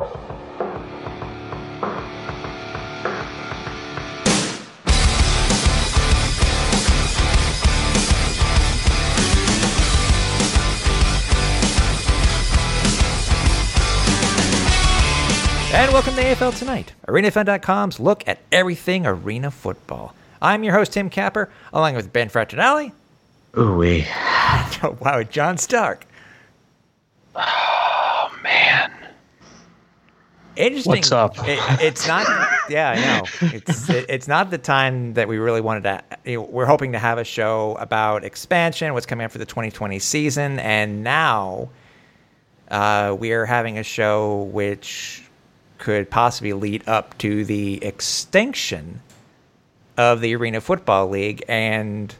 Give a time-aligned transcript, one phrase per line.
[0.00, 0.06] And
[15.92, 20.12] welcome to AFL Tonight, ArenaFan.com's look at everything arena football.
[20.42, 22.90] I'm your host, Tim Capper, along with Ben Fraternale.
[23.56, 24.06] Ooh wee.
[24.82, 26.04] Oh, wow, John Stark.
[27.36, 28.90] Oh man.
[30.56, 30.90] Interesting.
[30.92, 31.36] What's up?
[31.48, 32.26] It, it's not.
[32.68, 33.50] Yeah, I know.
[33.52, 36.02] It's it, it's not the time that we really wanted to.
[36.24, 39.46] You know, we're hoping to have a show about expansion, what's coming up for the
[39.46, 41.70] 2020 season, and now
[42.70, 45.22] uh, we are having a show which
[45.78, 49.00] could possibly lead up to the extinction
[49.96, 52.14] of the Arena Football League, and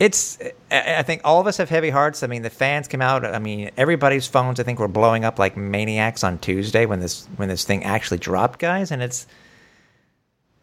[0.00, 0.38] it's.
[0.70, 2.22] I think all of us have heavy hearts.
[2.22, 3.24] I mean, the fans came out.
[3.24, 4.60] I mean, everybody's phones.
[4.60, 8.18] I think were blowing up like maniacs on Tuesday when this when this thing actually
[8.18, 8.90] dropped, guys.
[8.90, 9.26] And it's.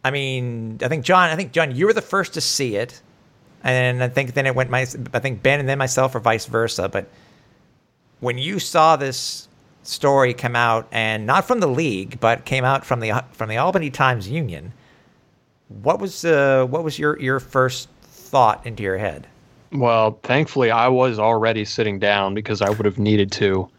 [0.04, 1.30] I mean, I think John.
[1.30, 3.02] I think John, you were the first to see it,
[3.64, 4.82] and I think then it went my.
[5.14, 6.88] I think Ben and then myself, or vice versa.
[6.88, 7.10] But
[8.22, 9.50] when you saw this
[9.84, 13.58] story come out, and not from the league, but came out from the from the
[13.58, 14.72] Albany Times Union,
[15.68, 17.90] what was uh, what was your your first
[18.26, 19.28] thought into your head?
[19.72, 23.70] Well, thankfully, I was already sitting down because I would have needed to.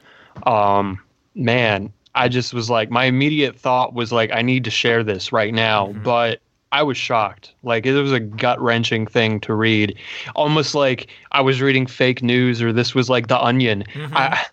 [0.45, 0.99] Um,
[1.35, 5.33] man, I just was like, my immediate thought was like, I need to share this
[5.33, 5.93] right now.
[6.05, 6.41] But
[6.73, 7.55] I was shocked.
[7.63, 9.97] Like, it was a gut wrenching thing to read.
[10.35, 13.85] Almost like I was reading fake news or this was like The Onion.
[14.13, 14.45] I,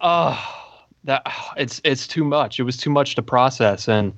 [0.00, 0.60] oh,
[1.04, 1.22] that
[1.56, 2.58] it's it's too much.
[2.58, 4.12] It was too much to process, and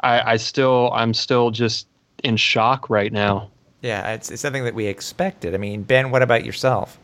[0.00, 1.88] I, I still I'm still just
[2.22, 3.50] in shock right now.
[3.86, 5.54] Yeah, it's, it's something that we expected.
[5.54, 6.98] I mean, Ben, what about yourself?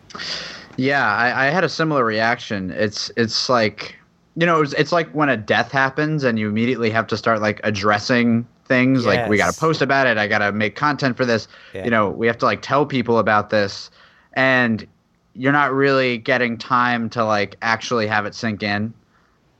[0.76, 2.72] Yeah, I, I had a similar reaction.
[2.72, 3.96] It's it's like
[4.34, 7.42] you know, it's, it's like when a death happens and you immediately have to start
[7.42, 9.04] like addressing things.
[9.04, 10.16] Like we got to post about it.
[10.16, 11.48] I got to make content for this.
[11.74, 11.84] Yeah.
[11.84, 13.90] You know, we have to like tell people about this,
[14.32, 14.86] and
[15.34, 18.92] you're not really getting time to like actually have it sink in.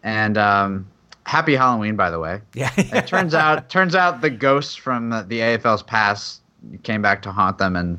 [0.03, 0.89] And um,
[1.25, 2.41] happy Halloween, by the way.
[2.55, 6.42] Yeah, it turns out turns out the ghosts from the, the AFL's past
[6.83, 7.99] came back to haunt them, and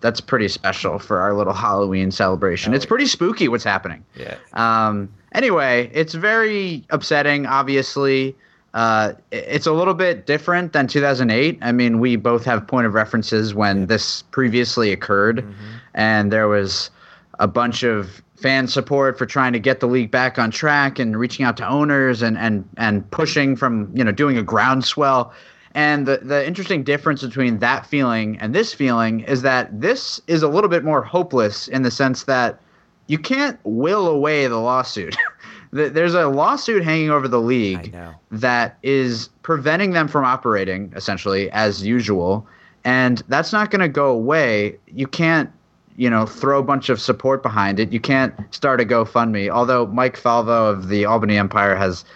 [0.00, 2.74] that's pretty special for our little Halloween celebration.
[2.74, 4.04] it's pretty spooky what's happening.
[4.14, 4.36] yeah.
[4.54, 7.46] Um, anyway, it's very upsetting.
[7.46, 8.34] Obviously,
[8.74, 11.58] uh, it's a little bit different than 2008.
[11.62, 15.44] I mean, we both have point of references when this previously occurred,
[15.94, 16.90] and there was
[17.38, 21.18] a bunch of fan support for trying to get the league back on track and
[21.18, 25.32] reaching out to owners and and and pushing from you know doing a groundswell.
[25.76, 30.42] And the, the interesting difference between that feeling and this feeling is that this is
[30.42, 32.58] a little bit more hopeless in the sense that
[33.08, 35.14] you can't will away the lawsuit.
[35.72, 37.94] There's a lawsuit hanging over the league
[38.30, 42.46] that is preventing them from operating essentially as usual,
[42.84, 44.78] and that's not going to go away.
[44.86, 45.50] You can't,
[45.96, 47.92] you know, throw a bunch of support behind it.
[47.92, 49.50] You can't start a GoFundMe.
[49.50, 52.06] Although Mike Falvo of the Albany Empire has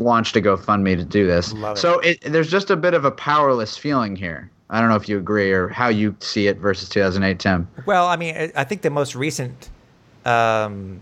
[0.00, 3.10] launched a GoFundMe to do this, Love so it, there's just a bit of a
[3.10, 4.50] powerless feeling here.
[4.68, 7.68] I don't know if you agree or how you see it versus 2008, Tim.
[7.86, 9.70] Well, I mean, I- think the most recent
[10.24, 11.00] um,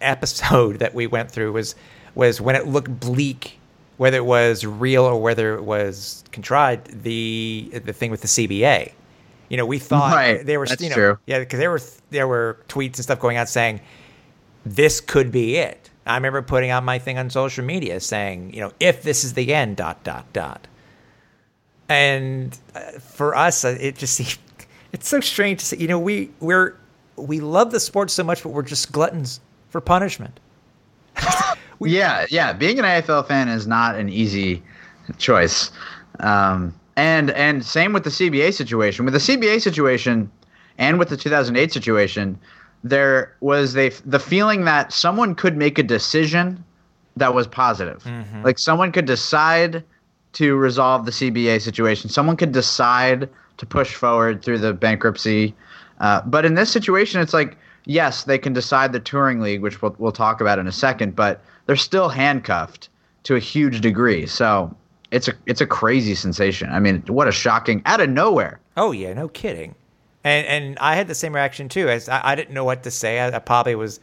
[0.00, 1.74] episode that we went through was
[2.14, 3.58] was when it looked bleak,
[3.96, 7.02] whether it was real or whether it was contrived.
[7.02, 8.92] The the thing with the CBA,
[9.48, 11.18] you know, we thought Right, there was that's you know, true.
[11.26, 13.80] yeah, because there were there were tweets and stuff going out saying
[14.66, 15.87] this could be it.
[16.08, 19.34] I remember putting out my thing on social media saying, you know, if this is
[19.34, 20.66] the end, dot dot dot.
[21.88, 24.38] And uh, for us, uh, it just seemed
[24.92, 25.76] it's so strange to see.
[25.76, 26.76] You know, we we're
[27.16, 30.40] we love the sport so much, but we're just gluttons for punishment.
[31.80, 32.52] yeah, yeah.
[32.52, 34.62] Being an AFL fan is not an easy
[35.18, 35.70] choice.
[36.20, 39.04] Um, and and same with the CBA situation.
[39.04, 40.30] With the CBA situation
[40.78, 42.38] and with the 2008 situation,
[42.84, 43.90] there was the
[44.24, 46.64] feeling that someone could make a decision
[47.16, 48.04] that was positive.
[48.44, 49.84] Like someone could decide
[50.34, 52.10] to resolve the CBA situation.
[52.10, 55.54] Someone could decide to push forward through the bankruptcy.
[56.00, 59.82] Uh, but in this situation, it's like, yes, they can decide the touring league, which
[59.82, 62.88] we'll, we'll talk about in a second, but they're still handcuffed
[63.24, 64.26] to a huge degree.
[64.26, 64.74] So
[65.10, 66.70] it's a it's a crazy sensation.
[66.70, 68.60] I mean, what a shocking out of nowhere.
[68.76, 69.74] Oh yeah, no kidding.
[70.28, 71.88] And and I had the same reaction too.
[71.88, 73.20] As I, I didn't know what to say.
[73.20, 73.98] I, I probably was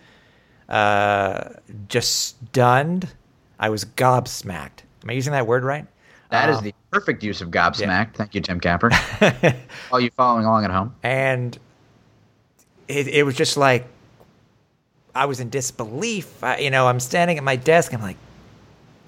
[0.70, 1.50] uh,
[1.88, 2.16] just
[2.48, 3.08] stunned.
[3.60, 4.80] I was gobsmacked.
[5.04, 5.86] Am I using that word right?
[6.32, 8.16] That is Um, the perfect use of gobsmacked.
[8.16, 8.90] Thank you, Tim Capper.
[9.92, 10.94] All you following along at home.
[11.04, 11.58] and
[12.88, 13.86] it, it was just like
[15.14, 16.44] I was in disbelief.
[16.44, 17.94] I, you know, I'm standing at my desk.
[17.94, 18.18] I'm like,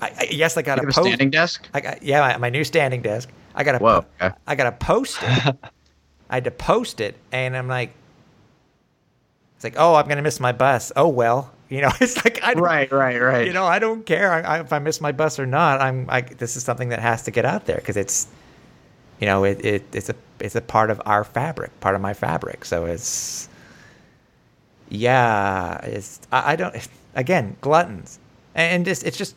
[0.02, 1.08] I, I, yes, I got You a have a post.
[1.08, 1.68] standing desk?
[1.74, 3.30] I got yeah, my, my new standing desk.
[3.56, 4.36] I got a Whoa, okay.
[4.46, 5.18] I got a post.
[6.30, 7.94] I had to post it, and I'm like,
[9.56, 10.92] it's like, oh, I'm gonna miss my bus.
[10.96, 13.48] Oh well, you know, it's like I Right, right, right.
[13.48, 15.82] you know, I don't care I, I, if I miss my bus or not.
[15.82, 18.28] I'm I, this is something that has to get out there because it's,
[19.20, 22.14] you know, it, it it's a it's a part of our fabric, part of my
[22.14, 22.66] fabric.
[22.66, 23.50] So it's,
[24.90, 26.76] yeah, it's I, I don't
[27.16, 28.20] again gluttons,
[28.54, 29.36] and just it's just,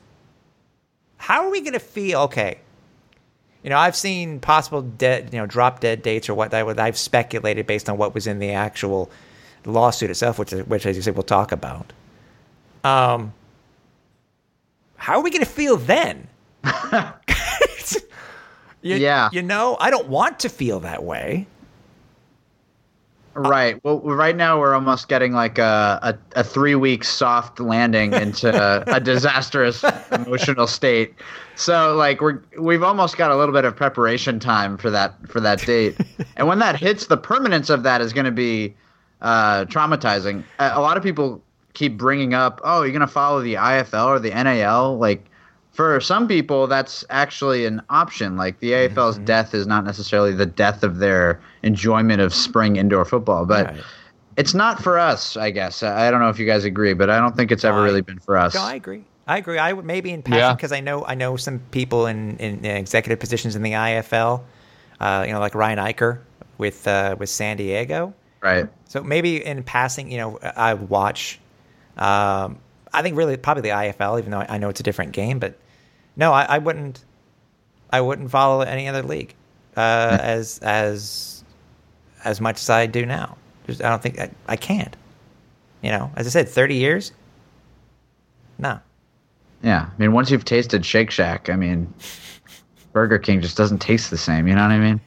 [1.16, 2.20] how are we gonna feel?
[2.22, 2.58] Okay,
[3.62, 6.78] you know, I've seen possible dead, you know, drop dead dates or what that would
[6.78, 9.10] I've speculated based on what was in the actual
[9.66, 11.92] lawsuit itself, which is, which as you said we'll talk about.
[12.84, 13.32] Um,
[14.96, 16.28] how are we going to feel then?
[18.82, 19.28] You- Yeah.
[19.30, 21.46] you know, I don't want to feel that way.
[23.34, 23.82] Right.
[23.84, 25.98] Well, right now we're almost getting like a,
[26.34, 31.14] a, a three week soft landing into a, a disastrous emotional state.
[31.60, 35.40] So like we're we've almost got a little bit of preparation time for that for
[35.40, 35.96] that date,
[36.36, 38.74] and when that hits, the permanence of that is going to be
[39.20, 40.42] uh, traumatizing.
[40.58, 41.42] A, a lot of people
[41.74, 45.26] keep bringing up, oh, you're going to follow the IFL or the NAL, like.
[45.72, 48.36] For some people, that's actually an option.
[48.36, 53.04] Like the AFL's death is not necessarily the death of their enjoyment of spring indoor
[53.04, 53.80] football, but Right.
[54.36, 55.36] it's not for us.
[55.36, 57.64] I guess I I don't know if you guys agree, but I don't think it's
[57.64, 58.52] ever I- really been for us.
[58.56, 59.04] No, I agree.
[59.30, 59.58] I agree.
[59.58, 60.54] I would maybe in passing Yeah.
[60.54, 64.42] because I know I know some people in, in, in executive positions in the IFL.
[64.98, 66.18] Uh, you know, like Ryan Eicher
[66.58, 68.12] with uh, with San Diego.
[68.42, 68.68] Right.
[68.86, 71.38] So maybe in passing, you know, I watch.
[71.96, 72.58] Um,
[72.92, 75.38] I think really probably the IFL, even though I know it's a different game.
[75.38, 75.56] But
[76.16, 77.04] no, I, I wouldn't.
[77.90, 79.34] I wouldn't follow any other league
[79.76, 81.44] uh, as as
[82.24, 83.36] as much as I do now.
[83.66, 84.96] Just, I don't think I, I can't.
[85.82, 87.12] You know, as I said, thirty years.
[88.58, 88.80] No.
[89.62, 89.88] Yeah.
[89.92, 91.92] I mean, once you've tasted Shake Shack, I mean,
[92.92, 94.46] Burger King just doesn't taste the same.
[94.48, 95.00] You know what I mean?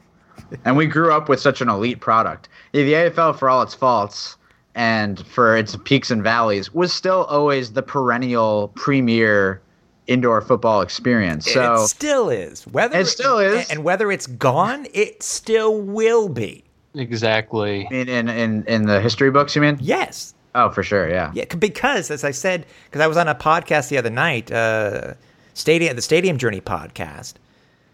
[0.64, 2.48] and we grew up with such an elite product.
[2.72, 4.36] The AFL, for all its faults
[4.74, 9.60] and for its peaks and valleys, was still always the perennial premier
[10.06, 11.50] indoor football experience.
[11.50, 12.66] So it still is.
[12.68, 13.70] Whether It still is.
[13.70, 16.64] and whether it's gone, it still will be.
[16.94, 17.86] Exactly.
[17.92, 19.78] in, in in in the history books, you mean?
[19.80, 20.34] Yes.
[20.54, 21.08] Oh, for sure.
[21.08, 21.30] Yeah.
[21.34, 25.14] Yeah, because as I said, because I was on a podcast the other night, uh,
[25.54, 27.34] stadium, the Stadium Journey podcast,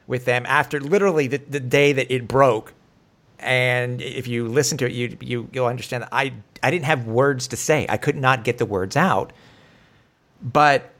[0.06, 2.72] with them after literally the, the day that it broke.
[3.38, 6.32] And if you listen to it, you you you'll understand that I
[6.62, 7.86] I didn't have words to say.
[7.88, 9.32] I could not get the words out.
[10.42, 10.90] But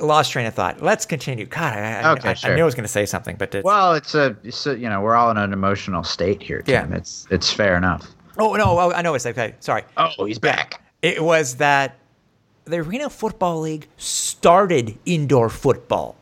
[0.00, 0.82] lost train of thought.
[0.82, 1.46] Let's continue.
[1.46, 2.52] God, I, I, Okay, I, sure.
[2.52, 4.76] I knew I was going to say something, but it's, Well, it's a, it's a
[4.76, 6.90] you know we're all in an emotional state here, Tim.
[6.90, 6.96] Yeah.
[6.96, 8.08] It's it's fair enough.
[8.38, 9.54] Oh no, oh, I know it's okay.
[9.60, 9.82] Sorry.
[9.96, 10.82] Oh, he's back.
[11.02, 11.96] It was that
[12.64, 16.16] the Arena Football League started indoor football.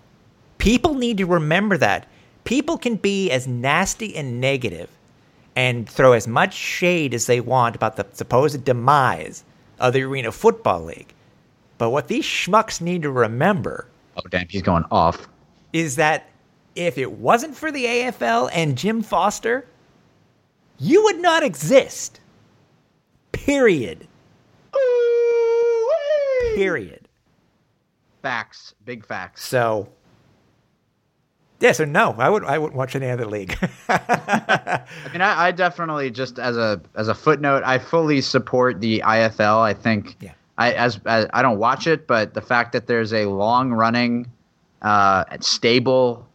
[0.59, 2.07] People need to remember that.
[2.45, 4.91] People can be as nasty and negative
[5.57, 9.45] and throw as much shade as they want about the supposed demise
[9.79, 11.15] of the Arena Football League.
[11.79, 15.29] But what these schmucks need to remember Oh, damn, he's going off.
[15.73, 16.29] is that
[16.77, 19.67] if it wasn't for the AFL and Jim Foster,
[20.85, 22.21] you would not exist.
[23.33, 24.07] Period.
[26.55, 27.09] Period.
[28.23, 29.45] Facts, big facts.
[29.47, 29.89] So,
[31.61, 31.73] yeah.
[31.73, 32.45] So no, I would.
[32.45, 33.57] I wouldn't watch any other league.
[33.89, 39.01] I mean, I, I definitely just as a as a footnote, I fully support the
[39.05, 39.61] IFL.
[39.61, 40.33] I think Yeah.
[40.59, 44.31] I as, as I don't watch it, but the fact that there's a long running,
[44.83, 46.27] uh, stable,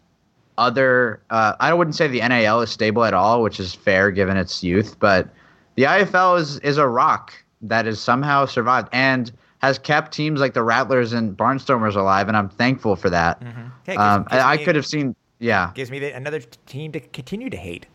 [0.60, 4.38] other uh, I wouldn't say the NAL is stable at all, which is fair given
[4.38, 5.30] its youth, but
[5.76, 10.54] the IFL is is a rock that has somehow survived and has kept teams like
[10.54, 13.42] the Rattlers and Barnstormers alive, and I'm thankful for that.
[13.42, 13.52] Okay,
[13.88, 15.72] gives- Um, gives I, I could have seen, yeah.
[15.74, 17.86] Gives me the, another team to continue to hate.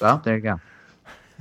[0.00, 0.60] Well, there you go.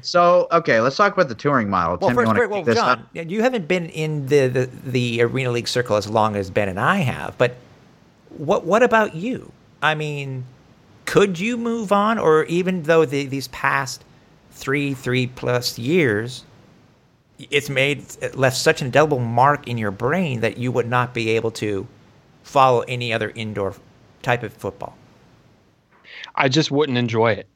[0.02, 1.98] So, okay, let's talk about the touring model.
[2.02, 3.30] Well, Tim, you first, wanna well, John, up?
[3.32, 6.80] you haven't been in the, the the arena league circle as long as Ben and
[6.80, 7.56] I have, but
[8.30, 9.52] what what about you?
[9.82, 10.46] I mean,
[11.06, 14.04] could you move on, or even though the, these past
[14.52, 16.44] three three plus years,
[17.50, 21.14] it's made it left such an indelible mark in your brain that you would not
[21.14, 21.88] be able to
[22.44, 23.76] follow any other indoor
[24.22, 24.96] type of football.
[26.36, 27.48] I just wouldn't enjoy it.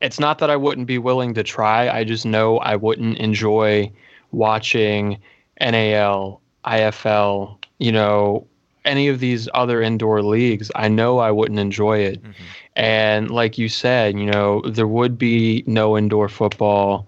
[0.00, 1.88] It's not that I wouldn't be willing to try.
[1.90, 3.92] I just know I wouldn't enjoy
[4.32, 5.18] watching
[5.60, 8.46] NAL, IFL, you know,
[8.84, 10.70] any of these other indoor leagues.
[10.74, 12.22] I know I wouldn't enjoy it.
[12.22, 12.42] Mm-hmm.
[12.76, 17.06] And like you said, you know, there would be no indoor football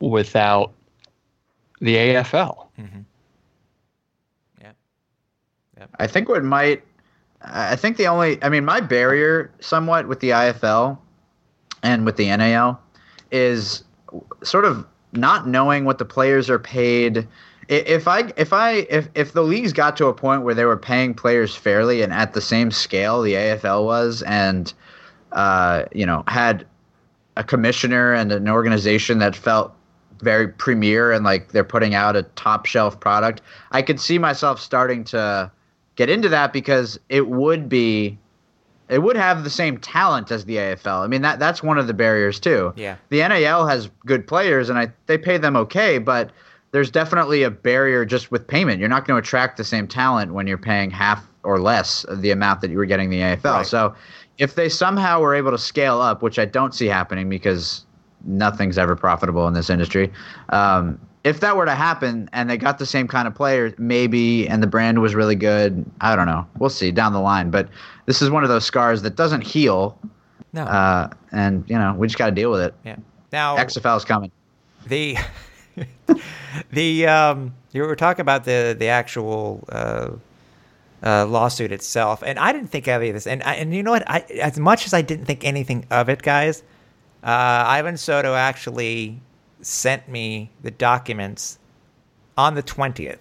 [0.00, 0.72] without
[1.80, 2.66] the AFL.
[2.78, 3.00] Mm-hmm.
[4.60, 4.72] Yeah.
[5.78, 5.90] Yep.
[5.98, 6.82] I think what might,
[7.42, 10.98] I think the only, I mean, my barrier somewhat with the IFL
[11.82, 12.80] and with the NAL
[13.30, 13.84] is
[14.42, 17.26] sort of not knowing what the players are paid.
[17.68, 20.76] If I if I if if the leagues got to a point where they were
[20.76, 24.72] paying players fairly and at the same scale the AFL was, and
[25.32, 26.66] uh, you know had
[27.36, 29.74] a commissioner and an organization that felt
[30.20, 33.42] very premier and like they're putting out a top shelf product,
[33.72, 35.50] I could see myself starting to
[35.96, 38.16] get into that because it would be
[38.88, 41.02] it would have the same talent as the AFL.
[41.02, 42.72] I mean that that's one of the barriers too.
[42.76, 42.96] Yeah.
[43.08, 46.30] The NAL has good players and I they pay them okay, but
[46.76, 48.80] there's definitely a barrier just with payment.
[48.80, 52.20] You're not going to attract the same talent when you're paying half or less of
[52.20, 53.44] the amount that you were getting the AFL.
[53.44, 53.66] Right.
[53.66, 53.94] So
[54.36, 57.86] if they somehow were able to scale up, which I don't see happening because
[58.26, 60.12] nothing's ever profitable in this industry.
[60.50, 64.46] Um, if that were to happen and they got the same kind of players, maybe,
[64.46, 66.46] and the brand was really good, I don't know.
[66.58, 67.50] We'll see down the line.
[67.50, 67.70] But
[68.04, 69.98] this is one of those scars that doesn't heal.
[70.52, 70.64] No.
[70.64, 72.74] Uh, and, you know, we just got to deal with it.
[72.84, 72.96] Yeah.
[73.32, 74.30] Now, XFL is coming.
[74.88, 75.16] The.
[76.72, 80.10] The um, you were talking about the the actual uh,
[81.02, 83.26] uh, lawsuit itself, and I didn't think any of this.
[83.26, 84.08] And I, and you know what?
[84.08, 86.62] I, as much as I didn't think anything of it, guys,
[87.22, 89.20] uh, Ivan Soto actually
[89.60, 91.58] sent me the documents
[92.36, 93.20] on the twentieth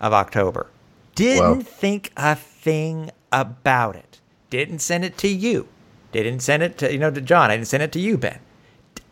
[0.00, 0.68] of October.
[1.14, 1.62] Didn't Whoa.
[1.62, 4.20] think a thing about it.
[4.50, 5.68] Didn't send it to you.
[6.12, 7.50] Didn't send it to you know to John.
[7.50, 8.38] I didn't send it to you, Ben.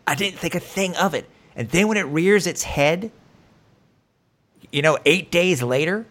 [0.07, 1.29] I didn't think a thing of it.
[1.57, 3.11] And then when it rears its head,
[4.71, 6.07] you know, eight days later,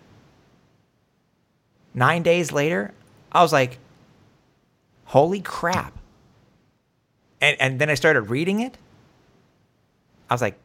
[1.94, 2.94] nine days later,
[3.32, 3.80] I was like,
[5.06, 5.94] holy crap.
[7.40, 8.78] And, and then I started reading it.
[10.30, 10.58] I was like,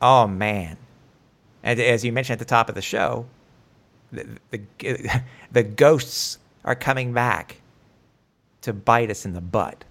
[0.00, 0.76] oh man.
[1.62, 3.26] And as you mentioned at the top of the show,
[4.12, 5.22] the, the,
[5.52, 7.60] the ghosts are coming back
[8.62, 9.84] to bite us in the butt.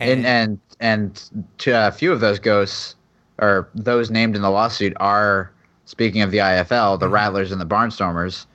[0.00, 2.94] And, and and and to a few of those ghosts
[3.38, 5.50] or those named in the lawsuit are
[5.84, 7.14] speaking of the IFL, the mm-hmm.
[7.14, 8.46] Rattlers and the Barnstormers,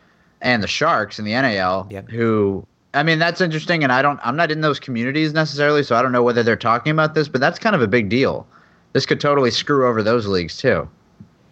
[0.42, 2.10] and the Sharks in the NAL, yep.
[2.10, 5.96] who I mean that's interesting, and I don't I'm not in those communities necessarily, so
[5.96, 8.48] I don't know whether they're talking about this, but that's kind of a big deal.
[8.94, 10.88] This could totally screw over those leagues too.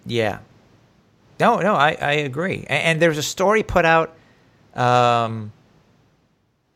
[0.06, 0.40] Yeah.
[1.40, 2.66] No, no, I, I agree.
[2.68, 4.16] And, and there's a story put out,
[4.76, 5.52] um,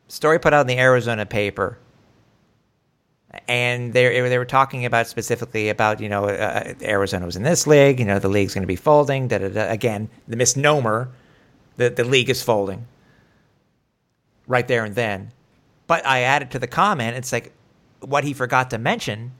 [0.08, 1.78] story put out in the Arizona paper
[3.48, 7.66] and they they were talking about specifically about you know uh, Arizona was in this
[7.66, 9.28] league, you know the league's going to be folding.
[9.28, 9.70] Da, da, da.
[9.70, 11.10] Again, the misnomer
[11.76, 12.86] that the league is folding
[14.46, 15.32] right there and then.
[15.86, 17.52] But I added to the comment, it's like
[18.00, 19.32] what he forgot to mention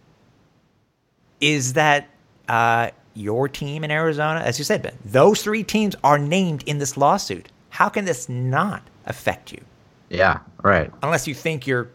[1.40, 2.09] is that
[2.49, 6.78] uh, your team in Arizona, as you said, Ben, those three teams are named in
[6.78, 7.49] this lawsuit.
[7.71, 9.61] How can this not affect you?
[10.09, 10.90] Yeah, right.
[11.02, 11.90] Unless you think you're,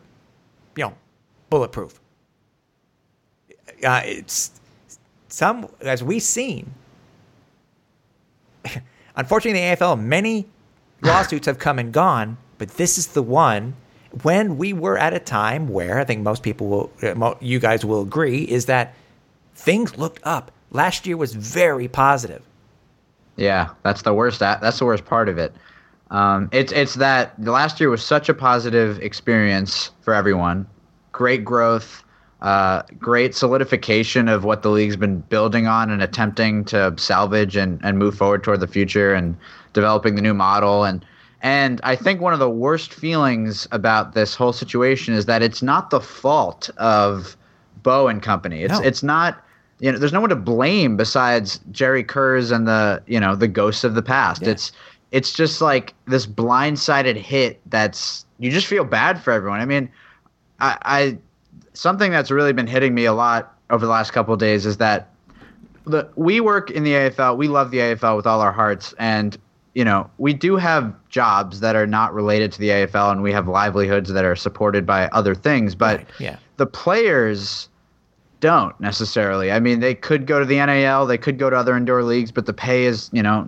[1.51, 1.99] bulletproof.
[3.83, 4.59] Uh, it's
[5.27, 6.73] some as we've seen.
[9.15, 10.47] Unfortunately, in the AFL many
[11.03, 13.75] lawsuits have come and gone, but this is the one
[14.23, 17.85] when we were at a time where I think most people will, uh, you guys
[17.85, 18.93] will agree, is that
[19.55, 20.51] things looked up.
[20.71, 22.41] Last year was very positive.
[23.35, 24.39] Yeah, that's the worst.
[24.39, 25.53] That's the worst part of it.
[26.11, 30.67] Um, it's it's that last year was such a positive experience for everyone
[31.11, 32.03] great growth,
[32.41, 37.79] uh, great solidification of what the league's been building on and attempting to salvage and,
[37.83, 39.37] and move forward toward the future and
[39.73, 40.83] developing the new model.
[40.83, 41.05] And
[41.43, 45.61] and I think one of the worst feelings about this whole situation is that it's
[45.61, 47.35] not the fault of
[47.83, 48.63] Boe and company.
[48.63, 48.81] It's no.
[48.81, 49.43] it's not
[49.79, 53.47] you know there's no one to blame besides Jerry Kurz and the you know the
[53.47, 54.43] ghosts of the past.
[54.43, 54.49] Yeah.
[54.49, 54.71] It's
[55.11, 59.59] it's just like this blindsided hit that's you just feel bad for everyone.
[59.59, 59.89] I mean,
[60.61, 61.17] I, I
[61.73, 64.77] something that's really been hitting me a lot over the last couple of days is
[64.77, 65.09] that
[65.85, 67.37] the, we work in the AFL.
[67.37, 69.37] We love the AFL with all our hearts, and
[69.73, 73.31] you know we do have jobs that are not related to the AFL, and we
[73.31, 75.73] have livelihoods that are supported by other things.
[75.73, 76.07] But right.
[76.19, 76.37] yeah.
[76.57, 77.67] the players
[78.39, 79.51] don't necessarily.
[79.51, 82.31] I mean, they could go to the NAL, they could go to other indoor leagues,
[82.31, 83.47] but the pay is, you know,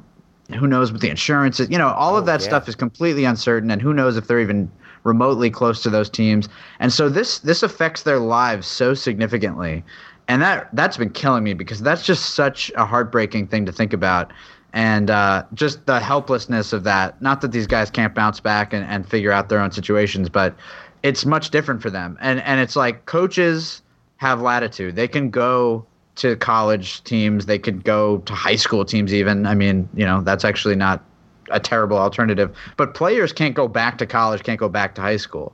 [0.56, 1.70] who knows what the insurance is.
[1.70, 2.48] You know, all oh, of that yeah.
[2.48, 4.72] stuff is completely uncertain, and who knows if they're even
[5.04, 6.50] remotely close to those teams.
[6.80, 9.84] And so this this affects their lives so significantly.
[10.28, 13.94] And that that's been killing me because that's just such a heartbreaking thing to think
[13.94, 14.32] about.
[14.76, 17.22] And uh, just the helplessness of that.
[17.22, 20.56] Not that these guys can't bounce back and, and figure out their own situations, but
[21.04, 22.18] it's much different for them.
[22.22, 23.82] And and it's like coaches
[24.18, 24.96] have latitude.
[24.96, 27.46] They can go to college teams.
[27.46, 29.46] They could go to high school teams even.
[29.46, 31.04] I mean, you know, that's actually not
[31.52, 32.56] a terrible alternative.
[32.78, 35.54] But players can't go back to college, can't go back to high school.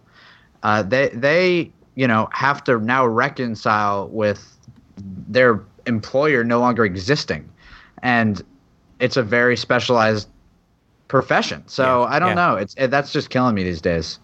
[0.63, 4.55] Uh, they they you know have to now reconcile with
[5.27, 7.49] their employer no longer existing,
[8.03, 8.41] and
[8.99, 10.27] it's a very specialized
[11.07, 11.63] profession.
[11.67, 12.33] So Yeah, I don't yeah.
[12.35, 12.55] know.
[12.55, 14.19] It's it, that's just killing me these days.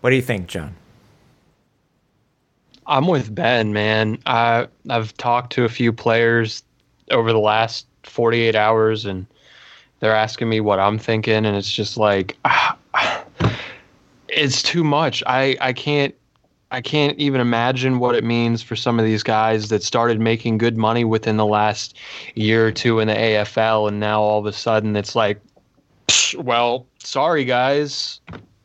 [0.00, 0.74] What do you think, John?
[2.86, 4.18] I'm with Ben, man.
[4.26, 6.62] I I've talked to a few players
[7.10, 9.26] over the last 48 hours, and
[10.00, 12.76] they're asking me what I'm thinking, and it's just like, ah,
[14.28, 15.22] it's too much.
[15.26, 16.14] I I can't
[16.70, 20.58] I can't even imagine what it means for some of these guys that started making
[20.58, 21.96] good money within the last
[22.34, 25.40] year or two in the AFL, and now all of a sudden it's like,
[26.36, 28.20] well, sorry guys.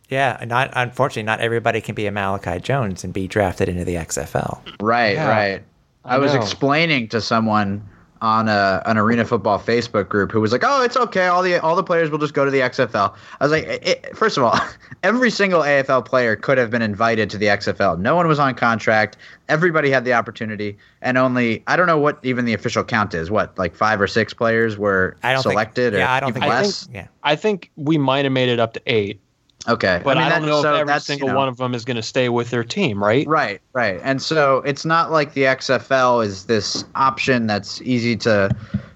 [0.10, 3.96] Yeah, not unfortunately, not everybody can be a Malachi Jones and be drafted into the
[3.96, 4.62] XFL.
[4.80, 5.63] Right, Yeah, right.
[6.06, 7.82] I, I was explaining to someone
[8.24, 11.27] on a, an arena football Facebook group who was like, "Oh, it's okay.
[11.27, 14.15] All the all the players will just go to the XFL." I was like, it,
[14.15, 14.58] first of all,
[15.03, 18.00] every single AFL player could have been invited to the XFL.
[18.00, 19.18] No one was on contract.
[19.50, 23.30] Everybody had the opportunity, and only I don't know what even the official count is.
[23.30, 25.92] What like five or six players were I don't selected?
[25.92, 26.53] Think, or yeah, I don't even think.
[26.53, 26.88] less.
[26.94, 29.20] Yeah, I think we might have made it up to eight.
[29.67, 31.48] Okay, But I, mean, don't that- know so if every that's, you single know- one
[31.48, 33.25] of them is going to stay with their team, right?
[33.27, 34.00] Right, right.
[34.03, 38.50] And so it's not like the XFL is this option that's easy to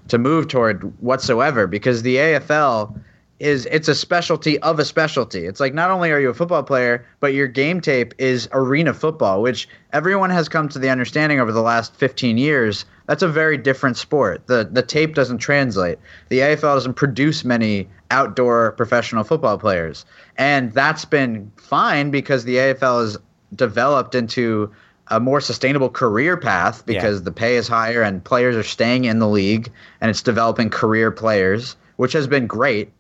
[0.10, 2.98] to move toward whatsoever because the AFL
[3.40, 5.46] is it's a specialty of a specialty.
[5.46, 8.94] It's like not only are you a football player, but your game tape is arena
[8.94, 12.86] football, which everyone has come to the understanding over the last 15 years.
[13.06, 14.48] That's a very different sport.
[14.48, 16.00] The the tape doesn't translate.
[16.30, 20.06] The AFL doesn't produce many outdoor professional football players.
[20.38, 23.18] And that's been fine because the AFL has
[23.56, 24.72] developed into
[25.10, 29.20] a more sustainable career path because the pay is higher and players are staying in
[29.20, 32.92] the league and it's developing career players, which has been great.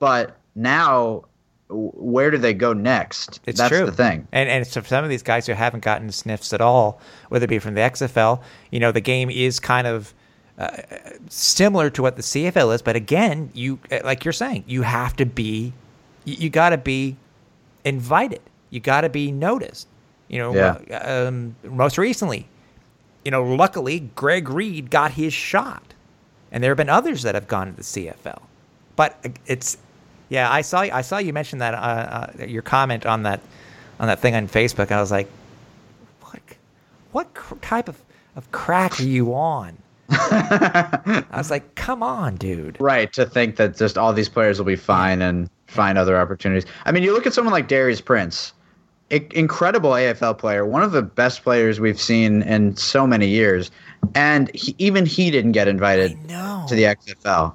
[0.00, 1.22] But now,
[1.68, 3.38] where do they go next?
[3.46, 3.86] it's That's true.
[3.86, 4.26] the thing.
[4.32, 7.44] And and so for some of these guys who haven't gotten sniffs at all, whether
[7.44, 10.12] it be from the XFL, you know, the game is kind of
[10.58, 10.76] uh,
[11.28, 15.14] similar to what the CFL is, but again, you uh, like you're saying, you have
[15.16, 15.72] to be,
[16.24, 17.16] you, you got to be
[17.84, 18.40] invited.
[18.70, 19.86] You got to be noticed.
[20.28, 20.78] You know, Yeah.
[20.90, 22.48] uh, um, most recently,
[23.24, 25.94] you know, luckily Greg Reed got his shot,
[26.52, 28.42] and there have been others that have gone to the CFL.
[28.96, 29.76] But uh, it's,
[30.30, 33.40] yeah, I saw I saw you mention that uh, uh, your comment on that
[33.98, 34.90] on that thing on Facebook.
[34.90, 35.28] I was like,
[36.22, 36.40] what
[37.12, 38.00] what cr- type of
[38.36, 39.76] of crack are you on?
[40.10, 42.76] I was like, come on, dude.
[42.80, 46.64] Right, to think that just all these players will be fine and find other opportunities.
[46.84, 48.52] I mean, you look at someone like Darius Prince,
[49.10, 53.70] incredible AFL player, one of the best players we've seen in so many years,
[54.14, 56.16] and he, even he didn't get invited
[56.68, 57.54] to the XFL.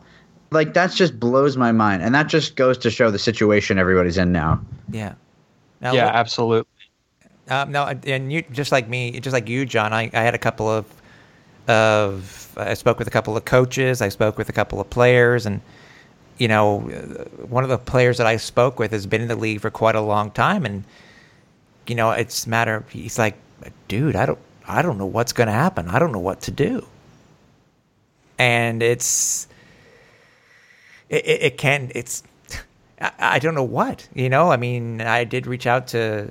[0.52, 4.18] Like that just blows my mind, and that just goes to show the situation everybody's
[4.18, 4.62] in now.
[4.90, 5.14] Yeah.
[5.82, 6.72] Now, Yeah, what- absolutely.
[7.48, 9.94] Um, no, and you just like me, just like you, John.
[9.94, 10.86] I, I had a couple of
[11.68, 14.02] of I spoke with a couple of coaches.
[14.02, 15.62] I spoke with a couple of players, and
[16.40, 19.36] you know, uh, one of the players that I spoke with has been in the
[19.36, 20.84] league for quite a long time, and
[21.86, 22.78] you know, it's a matter.
[22.78, 23.36] Of, he's like,
[23.88, 25.88] dude, I don't, I don't know what's going to happen.
[25.88, 26.84] I don't know what to do,
[28.40, 29.48] and it's
[31.10, 32.24] it, it, it can it's
[33.00, 34.52] I, I don't know what you know.
[34.52, 36.30] I mean, I did reach out to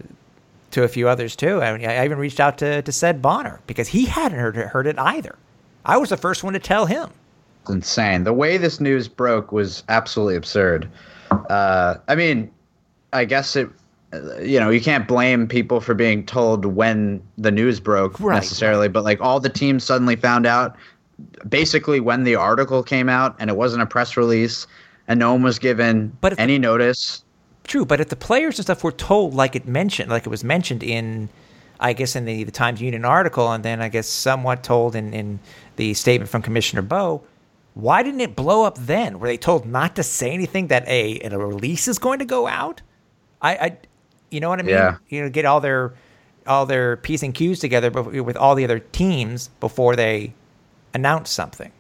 [0.72, 1.62] to a few others too.
[1.62, 4.66] I, mean, I even reached out to to said Bonner because he hadn't heard it,
[4.68, 5.36] heard it either.
[5.84, 7.10] I was the first one to tell him.
[7.62, 8.24] It's insane.
[8.24, 10.88] The way this news broke was absolutely absurd.
[11.30, 12.50] Uh, I mean,
[13.12, 13.68] I guess it.
[14.12, 18.34] uh, You know, you can't blame people for being told when the news broke Right,
[18.34, 20.76] necessarily, but like all the teams suddenly found out
[21.48, 24.66] basically when the article came out, and it wasn't a press release,
[25.08, 27.24] and no one was given But any notice.
[27.64, 30.44] True, but if the players and stuff were told like it mentioned, like it was
[30.44, 31.28] mentioned in,
[31.80, 35.14] I guess in the the Times Union article, and then I guess somewhat told in
[35.14, 35.40] in
[35.76, 37.22] the statement from Commissioner Boe,
[37.74, 39.18] why didn't it blow up then?
[39.18, 42.46] Were they told not to say anything that a a release is going to go
[42.46, 42.82] out?
[43.40, 43.76] I, I
[44.30, 44.74] you know what I mean?
[44.74, 44.96] Yeah.
[45.08, 45.94] You know, get all their
[46.46, 50.34] all their p's and q's together with all the other teams before they
[50.94, 51.72] announce something.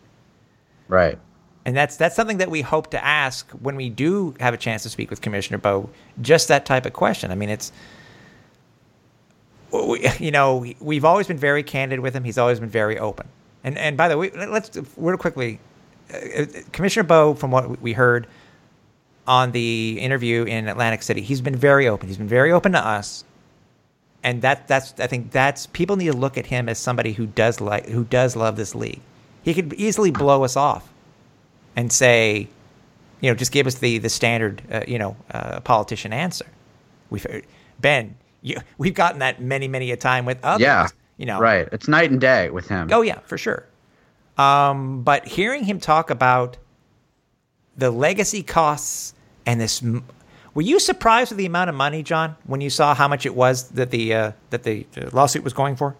[0.88, 1.18] Right.
[1.64, 4.82] And that's that's something that we hope to ask when we do have a chance
[4.82, 5.88] to speak with Commissioner Boe.
[6.20, 7.30] Just that type of question.
[7.30, 7.72] I mean, it's
[10.18, 12.24] you know we've always been very candid with him.
[12.24, 13.28] He's always been very open.
[13.62, 15.58] And and by the way, let's real quickly,
[16.12, 18.26] uh, Commissioner Boe, from what we heard
[19.26, 22.08] on the interview in Atlantic City, he's been very open.
[22.08, 23.24] He's been very open to us,
[24.24, 27.26] and that that's I think that's people need to look at him as somebody who
[27.26, 29.00] does like who does love this league.
[29.42, 30.90] He could easily blow us off
[31.76, 32.48] and say,
[33.20, 36.46] you know, just give us the the standard, uh, you know, uh, politician answer.
[37.10, 37.44] We've
[37.80, 40.62] Ben, you, we've gotten that many many a time with others.
[40.62, 41.68] Yeah, you know, right.
[41.70, 42.88] It's night and day with him.
[42.90, 43.66] Oh yeah, for sure.
[44.38, 46.56] Um, but hearing him talk about
[47.76, 49.14] the legacy costs
[49.46, 49.82] and this
[50.54, 53.34] were you surprised with the amount of money, John, when you saw how much it
[53.34, 55.96] was that the uh, that the lawsuit was going for?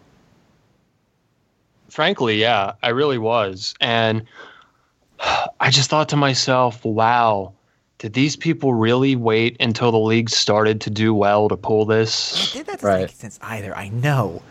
[1.89, 4.25] Frankly, yeah, I really was, and
[5.61, 7.53] I just thought to myself, "Wow,
[7.99, 12.55] did these people really wait until the league started to do well to pull this?"
[12.55, 13.01] Yeah, that doesn't right.
[13.03, 13.77] make sense either.
[13.77, 14.43] I know.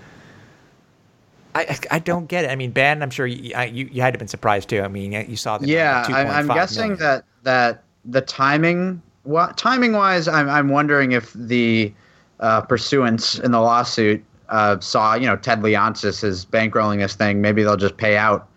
[1.55, 2.49] I, I don't get it.
[2.49, 4.81] I mean, Ben, I'm sure you, you, you had to have been surprised too.
[4.81, 6.03] I mean, you saw the yeah.
[6.09, 6.99] I, am guessing million.
[6.99, 11.93] that that the timing well, timing wise, I'm I'm wondering if the
[12.39, 17.41] uh, pursuants in the lawsuit uh, saw you know Ted Leonsis is bankrolling this thing.
[17.41, 18.47] Maybe they'll just pay out.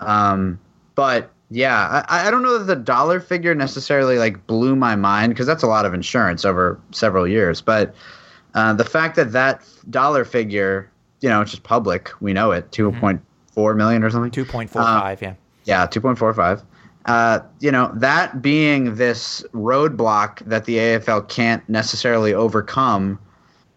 [0.00, 0.58] Um,
[0.94, 5.32] but yeah, I, I don't know that the dollar figure necessarily like blew my mind
[5.32, 7.60] because that's a lot of insurance over several years.
[7.60, 7.94] But
[8.54, 12.70] uh, the fact that that dollar figure, you know, it's just public, we know it,
[12.70, 13.54] two point mm-hmm.
[13.54, 14.30] four million or something.
[14.30, 15.34] Two point four five, yeah.
[15.64, 16.62] Yeah, two point four five
[17.06, 23.18] uh, you know, that being this roadblock that the AFL can't necessarily overcome.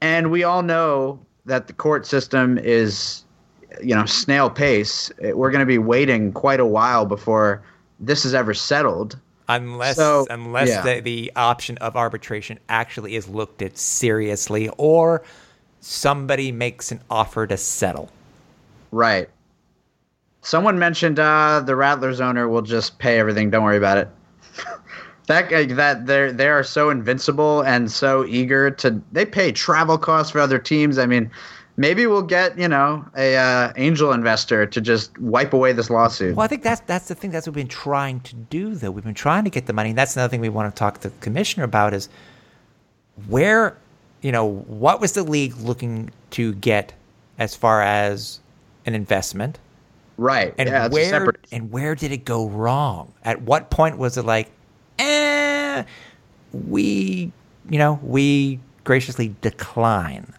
[0.01, 3.23] And we all know that the court system is,
[3.83, 5.11] you know, snail pace.
[5.19, 7.63] We're going to be waiting quite a while before
[7.99, 9.19] this is ever settled.
[9.47, 10.81] Unless, so, unless yeah.
[10.81, 15.23] the, the option of arbitration actually is looked at seriously or
[15.81, 18.11] somebody makes an offer to settle.
[18.91, 19.29] Right.
[20.45, 23.49] Someone mentioned uh, the Rattlers owner will just pay everything.
[23.49, 24.08] Don't worry about it.
[25.27, 29.01] that that they they are so invincible and so eager to.
[29.12, 30.99] They pay travel costs for other teams.
[30.99, 31.31] I mean,
[31.77, 36.36] maybe we'll get you know a uh, angel investor to just wipe away this lawsuit.
[36.36, 38.91] Well, I think that's that's the thing that's what we've been trying to do, though.
[38.91, 39.89] We've been trying to get the money.
[39.89, 42.08] And that's another thing we want to talk to the commissioner about is
[43.27, 43.75] where,
[44.21, 46.93] you know, what was the league looking to get
[47.39, 48.41] as far as
[48.86, 49.58] an investment
[50.17, 50.54] Right.
[50.58, 51.47] And yeah, where separate...
[51.51, 53.13] and where did it go wrong?
[53.23, 54.49] At what point was it like,
[54.99, 55.84] eh,
[56.54, 57.32] we,
[57.69, 60.34] you know, we graciously decline?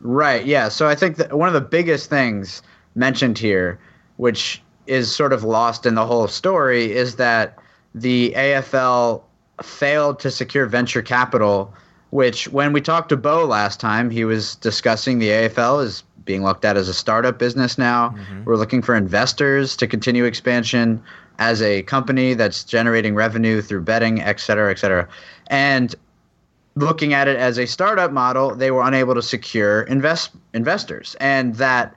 [0.00, 0.46] Right.
[0.46, 0.68] Yeah.
[0.68, 2.62] So I think that one of the biggest things
[2.94, 3.78] mentioned here,
[4.16, 7.58] which is sort of lost in the whole story, is that
[7.94, 9.22] the AFL
[9.62, 11.74] failed to secure venture capital.
[12.10, 16.44] Which, when we talked to Boe last time, he was discussing the AFL is being
[16.44, 18.10] looked at as a startup business now.
[18.10, 18.44] Mm-hmm.
[18.44, 21.02] We're looking for investors to continue expansion
[21.40, 25.08] as a company that's generating revenue through betting, et cetera, et cetera.
[25.48, 25.92] And
[26.76, 31.56] looking at it as a startup model, they were unable to secure invest investors, and
[31.56, 31.96] that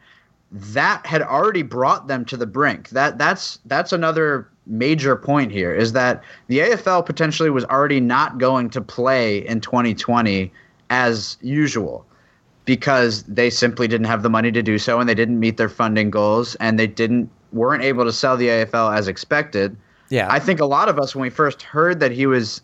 [0.51, 2.89] that had already brought them to the brink.
[2.89, 8.39] That that's that's another major point here is that the AFL potentially was already not
[8.39, 10.51] going to play in 2020
[10.89, 12.07] as usual
[12.65, 15.69] because they simply didn't have the money to do so and they didn't meet their
[15.69, 19.75] funding goals and they didn't weren't able to sell the AFL as expected.
[20.09, 20.27] Yeah.
[20.29, 22.61] I think a lot of us when we first heard that he was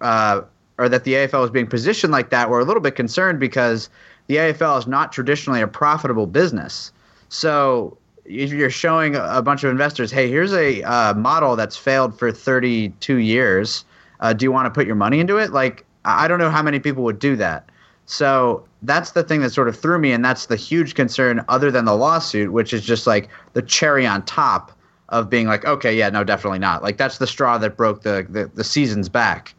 [0.00, 0.42] uh,
[0.78, 3.88] or that the AFL was being positioned like that were a little bit concerned because
[4.26, 6.92] the AFL is not traditionally a profitable business.
[7.28, 12.18] So if you're showing a bunch of investors, hey, here's a uh, model that's failed
[12.18, 13.84] for 32 years.
[14.20, 15.52] Uh, do you want to put your money into it?
[15.52, 17.68] Like, I don't know how many people would do that.
[18.06, 21.70] So that's the thing that sort of threw me, and that's the huge concern, other
[21.70, 24.72] than the lawsuit, which is just like the cherry on top
[25.08, 26.82] of being like, okay, yeah, no, definitely not.
[26.82, 29.54] Like that's the straw that broke the the, the season's back.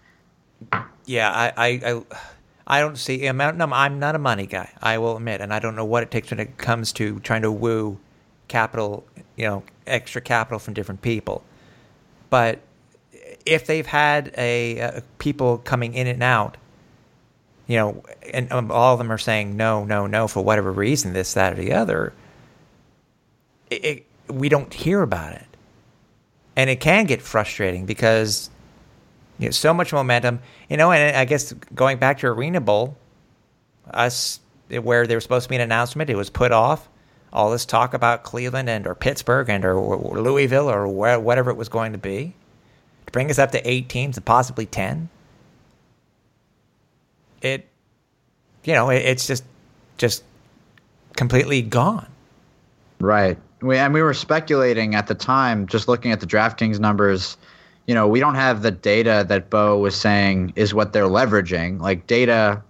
[1.05, 2.01] Yeah, I, I, I,
[2.65, 3.25] I don't see.
[3.25, 4.71] I'm not, I'm not a money guy.
[4.81, 7.41] I will admit, and I don't know what it takes when it comes to trying
[7.41, 7.97] to woo
[8.47, 9.05] capital,
[9.36, 11.43] you know, extra capital from different people.
[12.29, 12.59] But
[13.45, 16.57] if they've had a, a people coming in and out
[17.67, 21.13] you know, and um, all of them are saying no, no, no for whatever reason,
[21.13, 22.13] this, that, or the other,
[23.69, 25.45] it, it, we don't hear about it.
[26.56, 28.49] And it can get frustrating because
[29.39, 32.97] you know, so much momentum, you know, and I guess going back to Arena Bowl,
[33.91, 36.89] us, where there was supposed to be an announcement, it was put off.
[37.32, 41.49] All this talk about Cleveland and or Pittsburgh and or, or Louisville or where, whatever
[41.49, 42.36] it was going to be
[43.08, 45.10] to bring us up to eight teams and possibly 10
[47.43, 47.67] it,
[48.63, 49.43] you know, it, it's just
[49.97, 50.23] just
[51.15, 52.08] completely gone.
[52.99, 53.38] Right.
[53.62, 57.38] We, and we were speculating at the time, just looking at the DraftKings numbers.
[57.86, 61.79] You know, we don't have the data that Boe was saying is what they're leveraging.
[61.79, 62.62] Like data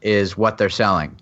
[0.00, 1.16] is what they're selling.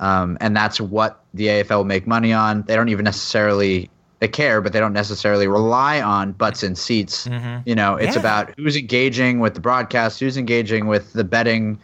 [0.00, 2.62] um, and that's what the AFL will make money on.
[2.62, 3.90] They don't even necessarily
[4.20, 7.28] they care, but they don't necessarily rely on butts and seats.
[7.28, 7.68] Mm-hmm.
[7.68, 8.20] You know, it's yeah.
[8.20, 11.78] about who's engaging with the broadcast, who's engaging with the betting,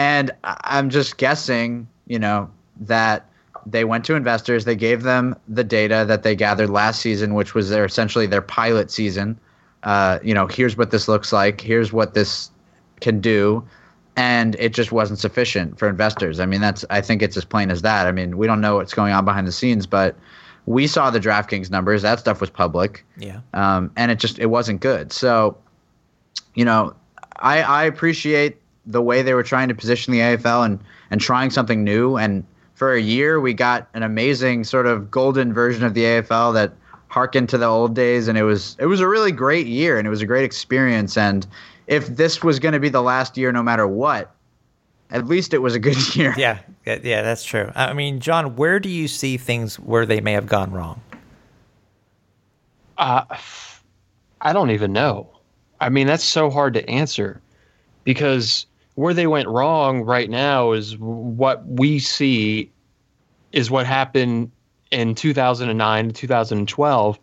[0.00, 3.26] and I'm just guessing, you know, that
[3.66, 7.52] they went to investors, they gave them the data that they gathered last season, which
[7.52, 9.38] was their essentially their pilot season.
[9.82, 12.50] Uh, you know, here's what this looks like, here's what this
[13.02, 13.62] can do,
[14.16, 16.40] and it just wasn't sufficient for investors.
[16.40, 18.06] I mean, that's I think it's as plain as that.
[18.06, 20.16] I mean, we don't know what's going on behind the scenes, but
[20.64, 22.00] we saw the DraftKings numbers.
[22.00, 23.04] That stuff was public.
[23.18, 23.40] Yeah.
[23.52, 25.12] Um, and it just it wasn't good.
[25.12, 25.58] So,
[26.54, 26.94] you know,
[27.38, 28.56] I I appreciate
[28.90, 30.78] the way they were trying to position the AFL and
[31.10, 32.16] and trying something new.
[32.16, 36.54] And for a year, we got an amazing sort of golden version of the AFL
[36.54, 36.72] that
[37.08, 40.06] harkened to the old days, and it was it was a really great year, and
[40.06, 41.16] it was a great experience.
[41.16, 41.46] And
[41.86, 44.34] if this was going to be the last year, no matter what,
[45.10, 46.34] at least it was a good year.
[46.36, 47.70] Yeah, yeah, that's true.
[47.74, 51.00] I mean, John, where do you see things where they may have gone wrong?
[52.96, 53.24] Uh,
[54.40, 55.28] I don't even know.
[55.80, 57.40] I mean, that's so hard to answer
[58.04, 58.66] because
[59.00, 62.70] where they went wrong right now is what we see
[63.52, 64.50] is what happened
[64.90, 67.18] in 2009 to 2012.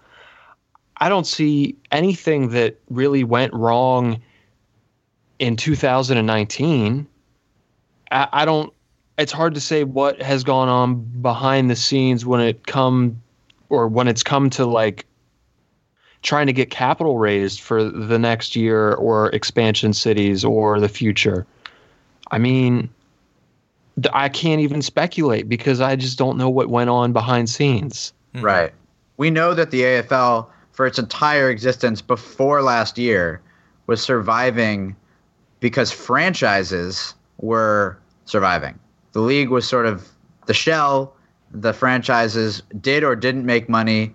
[0.97, 4.21] I don't see anything that really went wrong
[5.39, 7.07] in 2019
[8.11, 8.73] I, I don't.
[9.17, 13.21] It's hard to say what has gone on behind the scenes when it come
[13.69, 15.05] or when it's come to like
[16.21, 21.45] trying to get capital raised for the next year or expansion cities or the future.
[22.31, 22.89] I mean,
[24.13, 28.13] I can't even speculate because I just don't know what went on behind scenes.
[28.35, 28.41] Hmm.
[28.41, 28.73] Right.
[29.17, 33.41] We know that the AFL, for its entire existence before last year,
[33.87, 34.95] was surviving
[35.59, 38.77] because franchises were surviving.
[39.13, 40.07] The league was sort of
[40.45, 41.15] the shell.
[41.51, 44.13] The franchises did or didn't make money,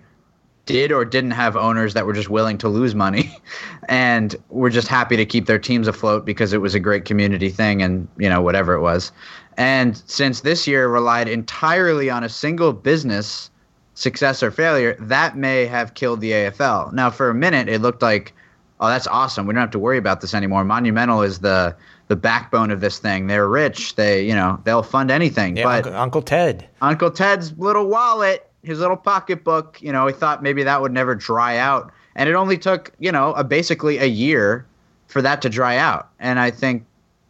[0.65, 3.37] did or didn't have owners that were just willing to lose money,
[3.89, 7.49] and were just happy to keep their teams afloat because it was a great community
[7.49, 9.11] thing and, you know, whatever it was.
[9.57, 13.49] And since this year relied entirely on a single business
[13.93, 16.93] success or failure, that may have killed the AFL.
[16.93, 18.33] Now, for a minute, it looked like,
[18.79, 19.45] oh, that's awesome.
[19.45, 20.63] We don't have to worry about this anymore.
[20.63, 21.75] Monumental is the
[22.09, 23.27] the backbone of this thing.
[23.27, 23.95] They're rich.
[23.95, 25.55] They, you know, they'll fund anything.
[25.55, 30.13] Yeah, but Uncle, Uncle Ted, Uncle Ted's little wallet, his little pocketbook, you know, he
[30.13, 33.97] thought maybe that would never dry out, and it only took, you know, a, basically
[33.97, 34.65] a year
[35.07, 36.09] for that to dry out.
[36.19, 36.85] And I think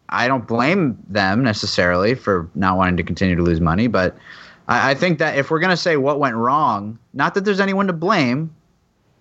[0.10, 4.16] I don't blame them necessarily for not wanting to continue to lose money, but
[4.68, 7.88] I, I think that if we're gonna say what went wrong, not that there's anyone
[7.88, 8.54] to blame,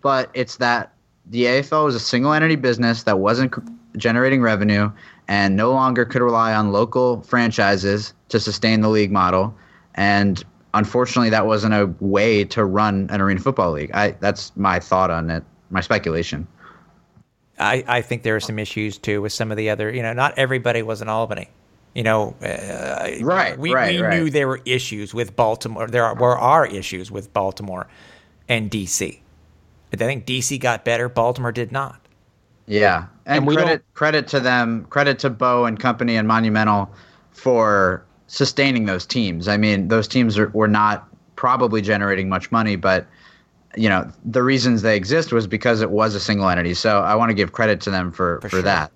[0.03, 0.93] but it's that
[1.31, 3.55] the AFL was a single entity business that wasn't
[3.97, 4.91] generating revenue
[5.29, 9.55] and no longer could rely on local franchises to sustain the league model.
[9.95, 10.43] And
[10.75, 13.91] unfortunately, that wasn't a way to run an arena football league.
[13.93, 16.47] I, that's my thought on it, my speculation.
[17.59, 20.13] I, I think there are some issues too with some of the other, you know,
[20.13, 21.49] not everybody was in Albany.
[21.95, 23.59] You know, uh, right?
[23.59, 24.19] We, right, we right.
[24.19, 25.87] knew there were issues with Baltimore.
[25.87, 27.87] There are, were are issues with Baltimore
[28.49, 29.21] and DC.
[29.93, 31.11] I think DC got better.
[31.11, 32.01] Baltimore did not.
[32.67, 36.91] Yeah, and, and credit credit to them, credit to Boe and company and Monumental
[37.33, 39.47] for sustaining those teams.
[39.47, 43.07] I mean, those teams are, were not probably generating much money, but
[43.77, 46.75] you know the reasons they exist was because it was a single entity.
[46.75, 48.63] So I want to give credit to them for for, for sure.
[48.63, 48.91] that.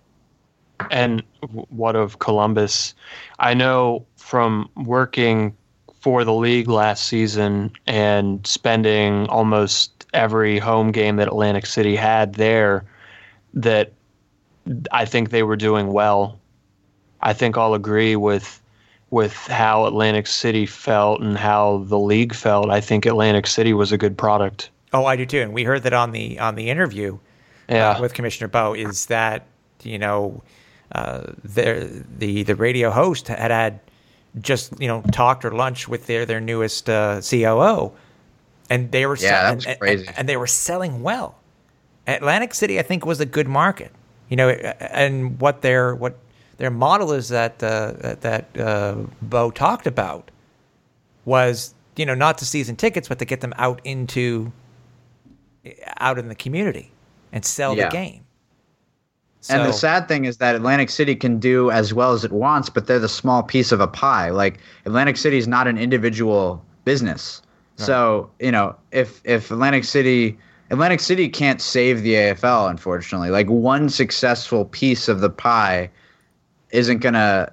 [0.91, 1.23] And
[1.69, 2.95] what of Columbus?
[3.39, 5.55] I know from working
[6.01, 12.35] for the league last season and spending almost every home game that Atlantic City had
[12.35, 12.85] there
[13.55, 13.93] that
[14.91, 16.39] I think they were doing well.
[17.21, 18.63] I think I'll agree with
[19.11, 22.71] with how Atlantic City felt and how the league felt.
[22.71, 24.71] I think Atlantic City was a good product.
[24.93, 25.41] Oh, I do too.
[25.41, 27.91] And we heard that on the on the interview uh, yeah.
[27.91, 29.47] uh, with Commissioner Boe is that
[29.83, 30.43] you know
[30.93, 33.81] uh, the the the radio host had had
[34.41, 37.93] just you know talked or lunch with their their newest uh, COO,
[38.71, 40.07] and they were yeah, that's and, crazy.
[40.09, 41.37] And, and they were selling well.
[42.07, 43.93] Atlantic City, I think, was a good market.
[44.29, 46.19] You know, and what their what
[46.59, 50.31] their model is that uh, that uh, Boe talked about
[51.25, 54.53] was you know not to season tickets, but to get them out into
[55.99, 56.91] out in the community
[57.33, 57.89] and sell yeah.
[57.89, 58.23] the game.
[59.41, 62.33] So, and the sad thing is that Atlantic City can do as well as it
[62.33, 64.31] wants, but they're the small piece of a pie.
[64.31, 67.43] Like Atlantic City is not an individual business.
[67.79, 67.87] Right.
[67.87, 70.39] So you know, if if Atlantic City
[70.71, 73.31] Atlantic City can't save the AFL, unfortunately.
[73.31, 75.91] Like one successful piece of the pie
[76.71, 77.53] isn't gonna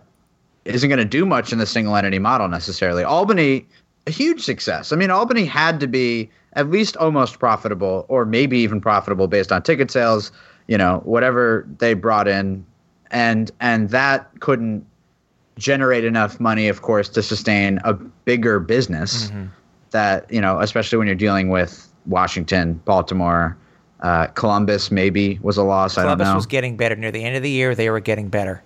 [0.65, 3.03] isn't going to do much in the single entity model necessarily.
[3.03, 3.65] Albany,
[4.07, 4.91] a huge success.
[4.91, 9.51] I mean, Albany had to be at least almost profitable, or maybe even profitable based
[9.51, 10.31] on ticket sales.
[10.67, 12.65] You know, whatever they brought in,
[13.11, 14.85] and and that couldn't
[15.57, 19.27] generate enough money, of course, to sustain a bigger business.
[19.27, 19.45] Mm-hmm.
[19.91, 23.57] That you know, especially when you're dealing with Washington, Baltimore,
[23.99, 25.95] uh, Columbus, maybe was a loss.
[25.95, 26.37] Columbus I don't know.
[26.37, 27.75] was getting better near the end of the year.
[27.75, 28.63] They were getting better.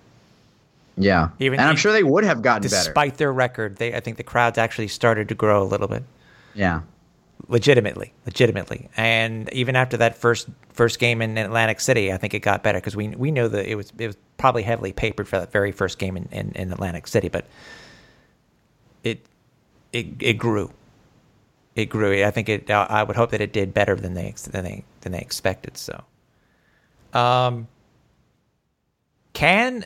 [0.98, 2.90] Yeah, Even and I'm sure they would have gotten despite better.
[2.90, 3.76] Despite their record.
[3.76, 6.04] They, I think, the crowds actually started to grow a little bit.
[6.56, 6.82] Yeah,
[7.48, 8.90] legitimately, legitimately.
[8.98, 12.80] And even after that first first game in Atlantic City, I think it got better
[12.80, 15.72] because we we know that it was it was probably heavily papered for that very
[15.72, 17.46] first game in, in, in Atlantic City, but
[19.04, 19.26] it
[19.94, 20.72] it it grew.
[21.76, 22.26] It grew.
[22.26, 22.72] I think it.
[22.72, 25.78] I would hope that it did better than they than they than they expected.
[25.78, 26.04] So,
[27.14, 27.68] um,
[29.34, 29.86] can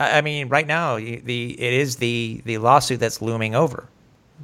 [0.00, 3.88] I mean right now the it is the the lawsuit that's looming over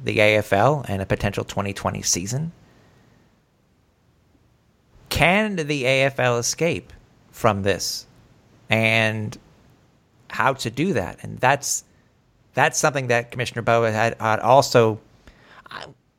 [0.03, 2.51] the AFL and a potential 2020 season.
[5.09, 6.93] Can the AFL escape
[7.31, 8.05] from this?
[8.69, 9.37] And
[10.29, 11.19] how to do that?
[11.23, 11.83] And that's
[12.53, 14.99] that's something that Commissioner Boe had, had also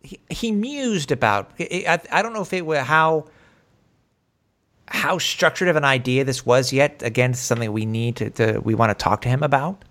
[0.02, 1.50] he, he, mused about.
[1.60, 3.26] I, I don't know if it was how
[4.90, 7.02] how structured of an idea this was yet.
[7.02, 9.84] Again, something we need to, to we want to talk to him about.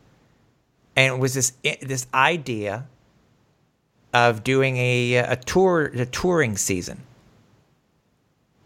[0.95, 2.85] And it was this this idea
[4.13, 7.01] of doing a a tour a touring season.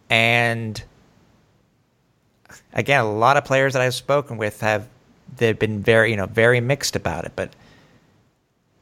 [0.09, 0.81] And
[2.73, 4.87] again, a lot of players that I've spoken with have
[5.37, 7.53] they've been very, you know, very mixed about it, but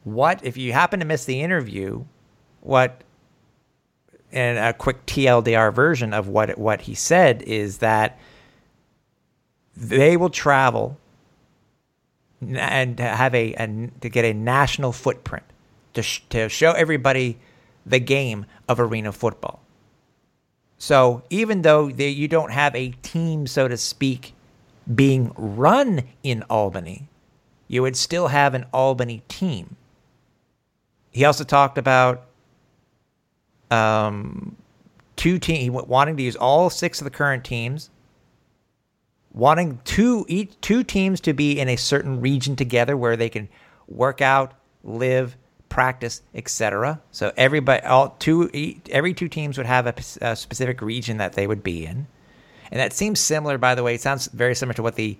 [0.04, 2.04] what if you happen to miss the interview,
[2.60, 3.02] what
[4.32, 8.18] and a quick TLDR version of what what he said is that
[9.76, 10.98] they will travel
[12.42, 15.44] and have a, a to get a national footprint
[15.94, 17.38] to, sh- to show everybody
[17.84, 19.60] the game of arena football.
[20.78, 24.34] So even though they, you don't have a team, so to speak,
[24.92, 27.08] being run in Albany,
[27.68, 29.76] you would still have an Albany team.
[31.10, 32.24] He also talked about
[33.70, 34.56] um,
[35.16, 37.90] two team wanting to use all six of the current teams,
[39.32, 43.48] wanting two each two teams to be in a certain region together where they can
[43.88, 45.36] work out, live,
[45.68, 47.00] practice, etc.
[47.10, 48.50] So everybody, all two,
[48.90, 52.06] every two teams would have a, a, specific region that they would be in,
[52.70, 53.58] and that seems similar.
[53.58, 55.16] By the way, it sounds very similar to what the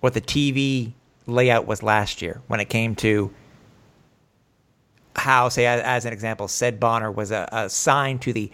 [0.00, 0.92] what the TV
[1.26, 3.32] layout was last year when it came to
[5.16, 8.50] how, say, as, an example, said Bonner was uh, assigned to the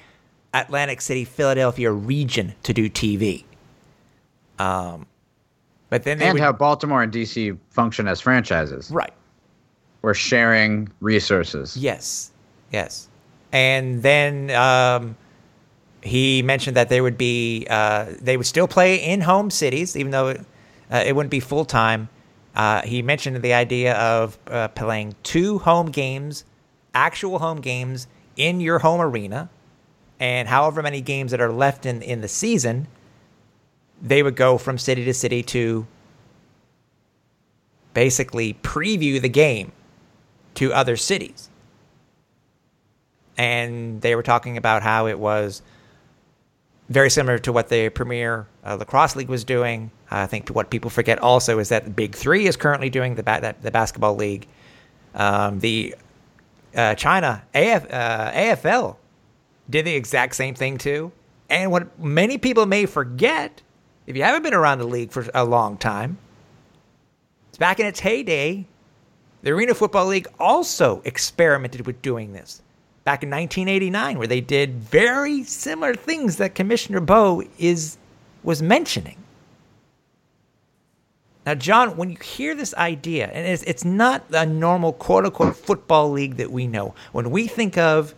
[0.54, 3.44] Atlantic City, Philadelphia region to do TV.
[4.58, 5.06] Um,
[5.90, 9.12] but then and would, how Baltimore and DC function as franchises, right?
[10.02, 11.76] We're sharing resources.
[11.76, 12.30] Yes,
[12.72, 13.08] yes.
[13.52, 15.16] And then um,
[16.02, 20.10] he mentioned that there would be uh, they would still play in home cities, even
[20.10, 20.40] though it,
[20.90, 22.08] uh, it wouldn't be full time.
[22.54, 26.44] Uh, he mentioned the idea of uh, playing two home games,
[26.94, 29.50] actual home games in your home arena,
[30.20, 32.88] and however many games that are left in in the season,
[34.00, 35.86] they would go from city to city to
[37.94, 39.72] basically preview the game
[40.54, 41.50] to other cities.
[43.36, 45.62] And they were talking about how it was
[46.88, 49.90] very similar to what the Premier uh, Lacrosse League was doing.
[50.10, 53.22] I think what people forget also is that the Big Three is currently doing the
[53.22, 54.46] ba- the basketball league.
[55.14, 55.94] Um, the
[56.78, 58.96] uh, China AF, uh, AFL
[59.68, 61.10] did the exact same thing too.
[61.50, 63.60] And what many people may forget,
[64.06, 66.18] if you haven't been around the league for a long time,
[67.48, 68.64] it's back in its heyday.
[69.42, 72.62] The Arena Football League also experimented with doing this
[73.04, 77.98] back in 1989, where they did very similar things that Commissioner Boe is
[78.44, 79.16] was mentioning.
[81.48, 85.56] Now, John, when you hear this idea, and it's, it's not a normal quote unquote
[85.56, 86.94] football league that we know.
[87.12, 88.14] When we think of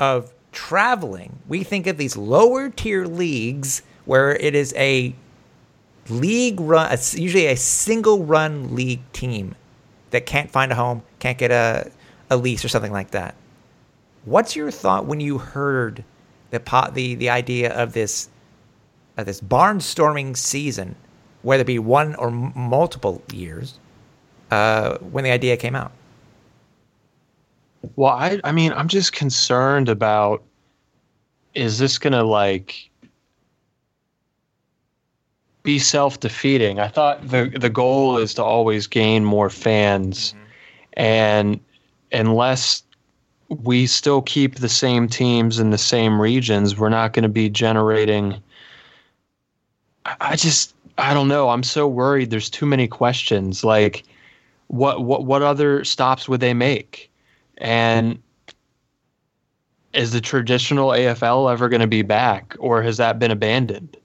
[0.00, 5.14] of traveling, we think of these lower tier leagues where it is a
[6.08, 9.54] league run, usually a single run league team
[10.10, 11.92] that can't find a home, can't get a,
[12.28, 13.36] a lease or something like that.
[14.24, 16.02] What's your thought when you heard
[16.50, 18.30] the the the idea of this
[19.16, 20.96] of this barnstorming season,
[21.42, 23.78] whether it be one or m- multiple years,
[24.50, 25.92] uh, when the idea came out?
[27.96, 30.42] Well, I I mean, I'm just concerned about
[31.54, 32.90] is this gonna like
[35.62, 36.80] be self defeating.
[36.80, 40.44] I thought the the goal is to always gain more fans, mm-hmm.
[40.94, 41.60] and
[42.12, 42.82] unless
[43.48, 47.48] we still keep the same teams in the same regions, we're not going to be
[47.48, 48.40] generating.
[50.20, 51.50] I just I don't know.
[51.50, 52.30] I'm so worried.
[52.30, 53.64] There's too many questions.
[53.64, 54.04] Like,
[54.68, 57.10] what what what other stops would they make?
[57.58, 58.20] And
[59.92, 63.96] is the traditional AFL ever going to be back, or has that been abandoned?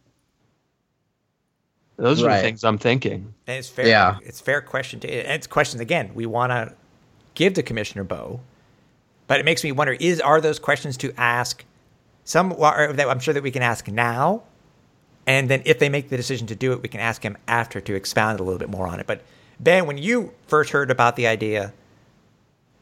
[1.97, 3.33] Those are the things I'm thinking.
[3.45, 3.87] And it's fair.
[3.87, 4.17] Yeah.
[4.23, 4.99] It's fair question.
[5.01, 6.11] To, and it's questions again.
[6.15, 6.73] We want to
[7.35, 8.39] give to Commissioner Boe,
[9.27, 11.63] but it makes me wonder: is are those questions to ask?
[12.23, 14.43] Some that I'm sure that we can ask now,
[15.27, 17.79] and then if they make the decision to do it, we can ask him after
[17.81, 19.07] to expound a little bit more on it.
[19.07, 19.21] But
[19.59, 21.73] Ben, when you first heard about the idea,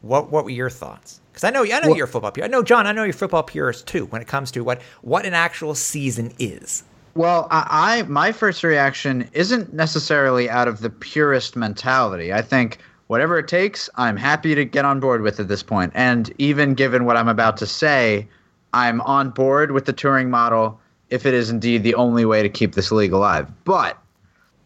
[0.02, 1.20] what what were your thoughts?
[1.32, 2.50] Because I know I know well, you're a football purist.
[2.50, 2.88] I know John.
[2.88, 4.06] I know you're a football purist too.
[4.06, 6.84] When it comes to what what an actual season is.
[7.16, 12.32] Well, I, I my first reaction isn't necessarily out of the purist mentality.
[12.32, 12.78] I think
[13.08, 15.92] whatever it takes, I'm happy to get on board with at this point.
[15.96, 18.28] And even given what I'm about to say,
[18.74, 20.80] I'm on board with the touring model
[21.10, 23.48] if it is indeed the only way to keep this league alive.
[23.64, 23.98] But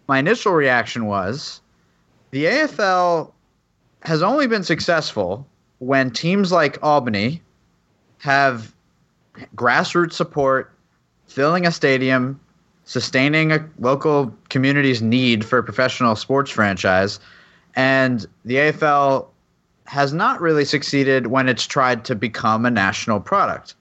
[0.08, 1.62] my initial reaction was
[2.32, 3.32] the AFL
[4.02, 5.48] has only been successful
[5.80, 7.42] when teams like Albany
[8.20, 8.74] have
[9.56, 10.72] grassroots support,
[11.28, 12.40] filling a stadium,
[12.86, 17.20] sustaining a local community's need for a professional sports franchise.
[17.76, 19.28] And the AFL
[19.86, 23.76] has not really succeeded when it's tried to become a national product,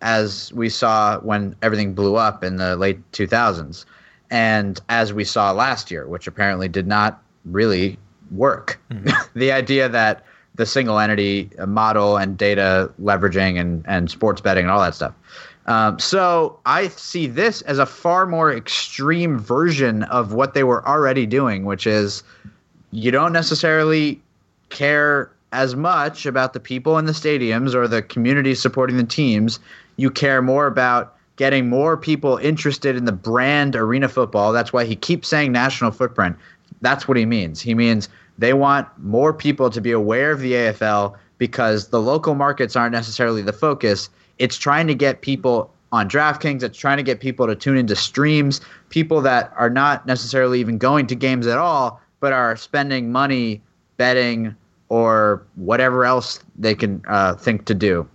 [0.00, 3.84] as we saw when everything blew up in the late 2000s.
[4.30, 7.98] And as we saw last year, which apparently did not really
[8.30, 8.78] work.
[8.90, 9.08] Mm-hmm.
[9.38, 10.24] the idea that
[10.54, 15.14] the single entity model and data leveraging and, and sports betting and all that stuff
[15.68, 20.86] um, so I see this as a far more extreme version of what they were
[20.88, 22.22] already doing, which is
[22.90, 24.18] you don't necessarily
[24.70, 29.60] care as much about the people in the stadiums or the community supporting the teams.
[29.98, 34.52] You care more about getting more people interested in the brand arena football.
[34.52, 36.36] That's why he keeps saying national footprint.
[36.80, 37.60] That's what he means.
[37.60, 42.34] He means they want more people to be aware of the AFL because the local
[42.34, 46.62] markets aren't necessarily the focus it's trying to get people on DraftKings.
[46.62, 48.60] It's trying to get people to tune into streams.
[48.88, 53.60] People that are not necessarily even going to games at all, but are spending money
[53.96, 54.54] betting
[54.88, 58.08] or whatever else they can uh, think to do.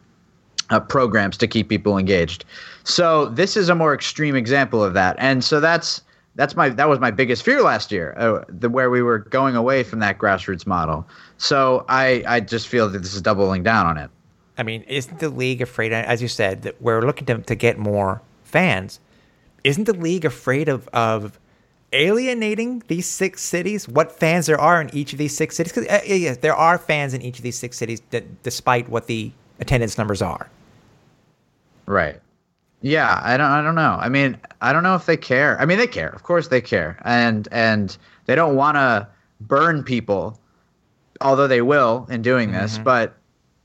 [0.73, 2.45] Uh, programs to keep people engaged.
[2.83, 6.01] So this is a more extreme example of that, and so that's
[6.33, 9.55] that's my that was my biggest fear last year, uh, the where we were going
[9.55, 11.05] away from that grassroots model.
[11.37, 14.09] So I I just feel that this is doubling down on it.
[14.57, 17.77] I mean, isn't the league afraid, as you said, that we're looking to, to get
[17.77, 18.99] more fans?
[19.63, 21.39] Isn't the league afraid of, of
[21.91, 23.87] alienating these six cities?
[23.87, 25.73] What fans there are in each of these six cities?
[25.73, 28.01] Because uh, yes, there are fans in each of these six cities,
[28.43, 30.49] despite what the attendance numbers are.
[31.85, 32.19] Right.
[32.81, 33.49] Yeah, I don't.
[33.49, 33.97] I don't know.
[33.99, 35.59] I mean, I don't know if they care.
[35.59, 36.09] I mean, they care.
[36.09, 39.07] Of course, they care, and and they don't want to
[39.39, 40.37] burn people,
[41.21, 42.73] although they will in doing this.
[42.73, 42.83] Mm-hmm.
[42.83, 43.15] But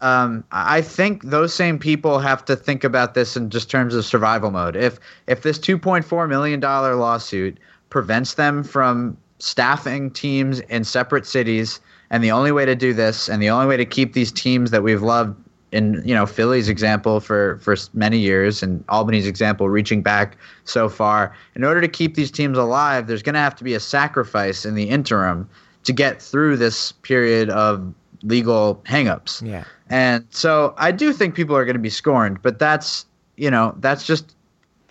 [0.00, 4.04] um, I think those same people have to think about this in just terms of
[4.04, 4.76] survival mode.
[4.76, 7.58] If if this 2.4 million dollar lawsuit
[7.90, 13.28] prevents them from staffing teams in separate cities, and the only way to do this,
[13.28, 15.36] and the only way to keep these teams that we've loved
[15.72, 20.88] in you know Philly's example for for many years, and Albany's example reaching back so
[20.88, 23.80] far, in order to keep these teams alive, there's going to have to be a
[23.80, 25.48] sacrifice in the interim
[25.84, 27.92] to get through this period of
[28.22, 29.46] legal hangups.
[29.46, 29.64] Yeah.
[29.90, 33.06] And so I do think people are going to be scorned, but that's
[33.36, 34.34] you know that's just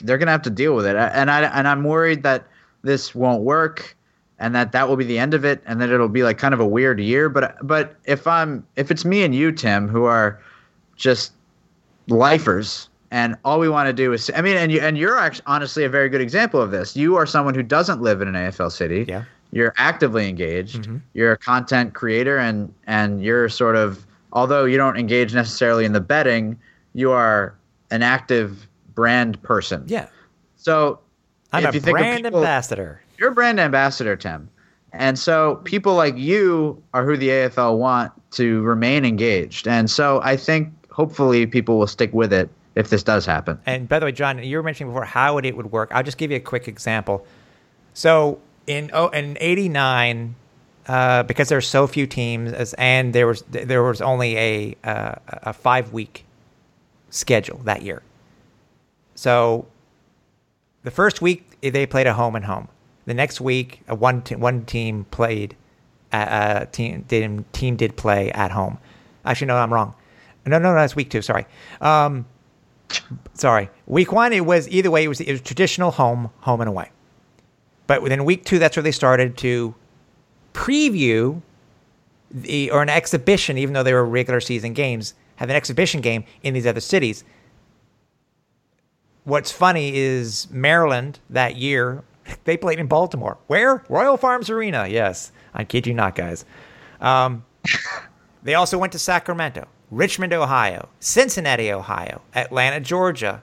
[0.04, 0.96] they're going to have to deal with it.
[0.96, 2.48] And I and I'm worried that
[2.84, 3.96] this won't work
[4.40, 6.54] and that that will be the end of it and that it'll be like kind
[6.54, 10.04] of a weird year but but if i'm if it's me and you tim who
[10.04, 10.42] are
[10.98, 11.32] just
[12.08, 15.44] lifers and all we want to do is i mean and you and you're actually
[15.46, 18.36] honestly a very good example of this you are someone who doesn't live in an
[18.36, 20.98] afl city yeah you're actively engaged mm-hmm.
[21.14, 25.94] you're a content creator and and you're sort of although you don't engage necessarily in
[25.94, 26.60] the betting,
[26.94, 27.56] you are
[27.92, 29.84] an active brand person.
[29.88, 30.08] Yeah.
[30.56, 31.00] So
[31.54, 33.02] I'm a brand people, ambassador.
[33.18, 34.50] You're a brand ambassador, Tim.
[34.94, 39.68] And so people like you are who the AFL want to remain engaged.
[39.68, 43.60] And so I think hopefully people will stick with it if this does happen.
[43.66, 45.92] And by the way, John, you were mentioning before how it would work.
[45.94, 47.26] I'll just give you a quick example.
[47.94, 50.36] So in oh, in '89,
[50.88, 55.16] uh, because there's so few teams, as, and there was there was only a uh,
[55.28, 56.26] a five week
[57.10, 58.02] schedule that year.
[59.16, 59.68] So
[60.84, 62.68] the first week they played a home and home.
[63.06, 65.56] The next week, a one t- one team played.
[66.12, 68.78] Uh, team did team did play at home.
[69.26, 69.94] Actually, no, I'm wrong.
[70.48, 71.22] No, no, no, that's week two.
[71.22, 71.46] Sorry.
[71.82, 72.26] Um,
[73.34, 73.70] sorry.
[73.86, 75.04] Week one, it was either way.
[75.04, 76.92] It was it was traditional home, home and away.
[77.88, 79.74] But within week two, that's where they started to
[80.54, 81.42] preview
[82.32, 86.26] the or an exhibition, even though they were regular season games, have an exhibition game
[86.44, 87.24] in these other cities.
[89.24, 92.04] What's funny is Maryland that year
[92.44, 93.38] they played in Baltimore.
[93.48, 93.84] Where?
[93.90, 94.88] Royal Farms Arena.
[94.88, 96.46] Yes, I kid you not, guys.
[97.00, 97.46] Um,
[98.44, 103.42] they also went to Sacramento, Richmond, Ohio, Cincinnati, Ohio, Atlanta, Georgia,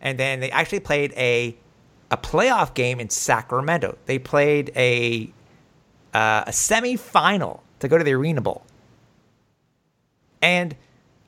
[0.00, 1.56] and then they actually played a
[2.10, 3.96] a playoff game in Sacramento.
[4.06, 5.32] They played a
[6.12, 8.62] uh, a semifinal to go to the Arena Bowl.
[10.42, 10.76] And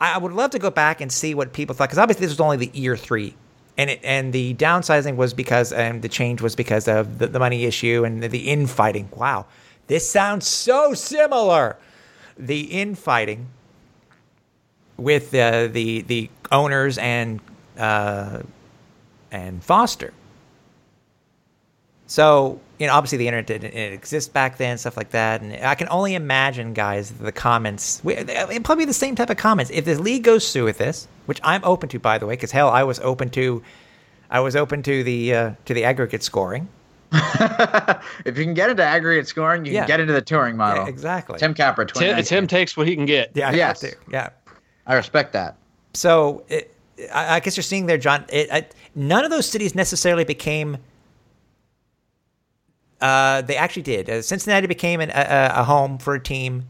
[0.01, 2.41] I would love to go back and see what people thought because obviously this was
[2.41, 3.35] only the year three,
[3.79, 7.39] and it, and the downsizing was because and the change was because of the, the
[7.39, 9.09] money issue and the, the infighting.
[9.17, 9.47] Wow,
[9.87, 11.77] this sounds so similar.
[12.37, 13.49] The infighting
[14.97, 17.41] with the the the owners and
[17.79, 18.41] uh,
[19.33, 20.13] and Foster.
[22.07, 25.65] So you know, obviously the internet didn't, didn't exist back then, stuff like that, and
[25.65, 28.03] I can only imagine, guys, the comments.
[28.05, 29.71] It probably the same type of comments.
[29.73, 32.51] If the league goes through with this, which I'm open to, by the way, because
[32.51, 33.63] hell, I was open to,
[34.29, 36.69] I was open to the uh, to the aggregate scoring.
[37.13, 39.83] if you can get into aggregate scoring, you Yeah.
[39.83, 40.83] can get into the touring model.
[40.85, 41.39] Yeah, exactly.
[41.39, 42.25] Tim Capra, Tim, 2019.
[42.25, 43.31] Tim takes what he can get.
[43.35, 43.85] Yeah, I Yes.
[44.11, 44.31] Yeah.
[44.87, 45.57] I respect that.
[45.95, 46.75] So it,
[47.13, 48.25] I, I guess you're seeing there, John.
[48.29, 50.79] It, I, none of those cities necessarily became.
[53.01, 54.09] Uh, they actually did.
[54.09, 56.65] Uh, Cincinnati became an, a, a home for a team.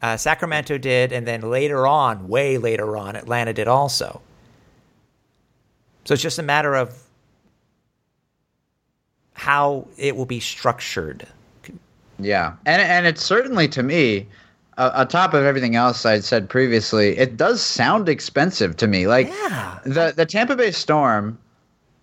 [0.00, 4.20] Uh, Sacramento did, and then later on, way later on, Atlanta did also.
[6.04, 6.94] So it's just a matter of
[9.32, 11.26] how it will be structured.
[12.18, 14.26] Yeah, and and it's certainly to me,
[14.76, 19.06] uh, on top of everything else I'd said previously, it does sound expensive to me.
[19.06, 19.78] Like Yeah.
[19.84, 21.38] the the Tampa Bay Storm,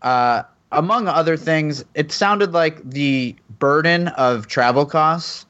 [0.02, 5.46] uh, among other things, it sounded like the burden of travel costs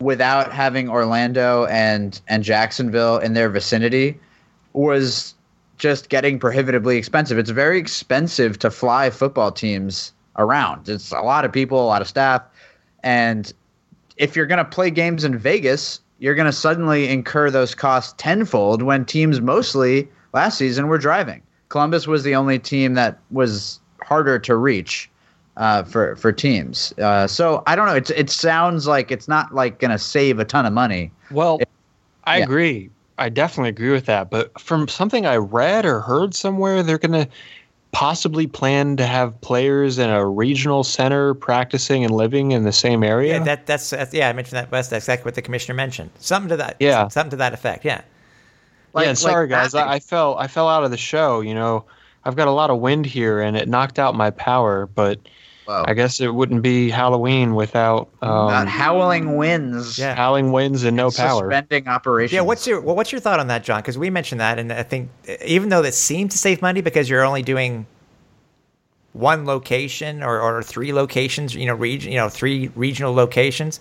[0.00, 4.18] without having Orlando and and Jacksonville in their vicinity
[4.72, 5.34] was
[5.76, 7.38] just getting prohibitively expensive.
[7.38, 10.88] It's very expensive to fly football teams around.
[10.88, 12.42] It's a lot of people, a lot of staff,
[13.02, 13.52] and
[14.16, 18.14] if you're going to play games in Vegas, you're going to suddenly incur those costs
[18.18, 21.42] tenfold when teams mostly last season were driving.
[21.70, 25.10] Columbus was the only team that was harder to reach
[25.56, 26.92] uh, for for teams.
[26.98, 27.94] Uh, so I don't know.
[27.94, 31.10] It's it sounds like it's not like going to save a ton of money.
[31.30, 31.60] Well,
[32.24, 32.44] I yeah.
[32.44, 32.90] agree.
[33.18, 34.30] I definitely agree with that.
[34.30, 37.28] But from something I read or heard somewhere, they're going to
[37.92, 43.02] possibly plan to have players in a regional center practicing and living in the same
[43.02, 43.34] area.
[43.34, 44.28] Yeah, that that's, that's yeah.
[44.28, 44.70] I mentioned that.
[44.70, 46.10] That's exactly what the commissioner mentioned.
[46.18, 46.76] Something to that.
[46.78, 47.08] Yeah.
[47.08, 47.84] something to that effect.
[47.84, 48.02] Yeah.
[48.92, 51.40] Like- yeah, sorry like guys, I, I fell I fell out of the show.
[51.40, 51.84] You know,
[52.24, 54.86] I've got a lot of wind here, and it knocked out my power.
[54.86, 55.20] But
[55.70, 55.84] Whoa.
[55.86, 60.00] I guess it wouldn't be Halloween without Not um, howling winds.
[60.00, 60.16] Yeah.
[60.16, 61.48] howling winds and no power.
[61.48, 62.34] Suspending operations.
[62.34, 63.80] Yeah, what's your well, what's your thought on that, John?
[63.80, 65.10] Because we mentioned that, and I think
[65.44, 67.86] even though that seemed to save money because you're only doing
[69.12, 73.78] one location or, or three locations, you know, region, you know, three regional locations.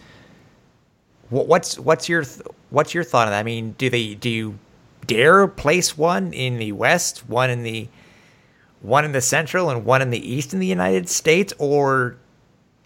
[1.31, 2.23] What's what's your
[2.69, 3.39] what's your thought on that?
[3.39, 4.59] I mean, do they do you
[5.07, 7.87] dare place one in the west, one in the
[8.81, 12.17] one in the central, and one in the east in the United States, or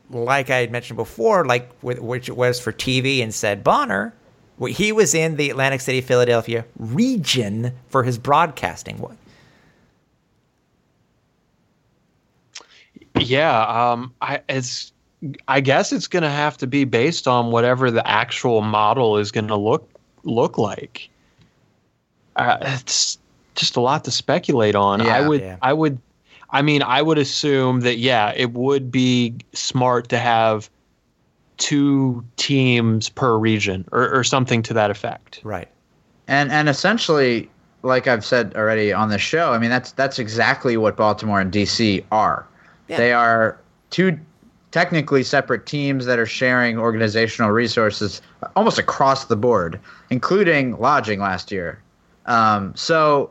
[0.09, 4.13] like I had mentioned before, like which it was for TV and said Bonner,
[4.69, 9.03] he was in the Atlantic City, Philadelphia region for his broadcasting.
[13.19, 14.91] Yeah, um, I it's
[15.47, 19.31] I guess it's going to have to be based on whatever the actual model is
[19.31, 19.89] going to look
[20.23, 21.09] look like.
[22.35, 23.17] Uh, it's
[23.55, 25.01] just a lot to speculate on.
[25.01, 25.57] I would Yeah.
[25.61, 25.99] I would
[26.49, 30.69] I mean I would assume that yeah, it would be smart to have
[31.57, 35.39] two teams per region or, or something to that effect.
[35.43, 35.67] Right.
[36.27, 37.49] and and essentially
[37.83, 41.51] like i've said already on the show i mean that's that's exactly what baltimore and
[41.51, 42.47] dc are
[42.87, 42.97] Yeah.
[42.97, 43.59] they are
[43.91, 44.17] two
[44.71, 48.21] technically separate teams that are sharing organizational resources
[48.55, 49.79] almost across the board
[50.09, 51.81] including lodging last year
[52.25, 53.29] um, so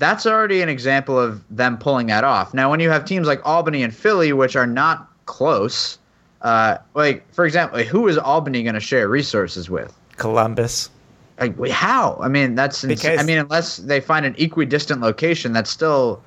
[0.00, 3.40] that's already an example of them pulling that off now when you have teams like
[3.46, 5.98] albany and philly which are not close
[6.42, 10.90] uh, like for example who is albany going to share resources with Columbus.
[11.38, 12.18] like how?
[12.20, 16.22] I mean, that's ins- Because- I mean, unless they find an equidistant location, that's still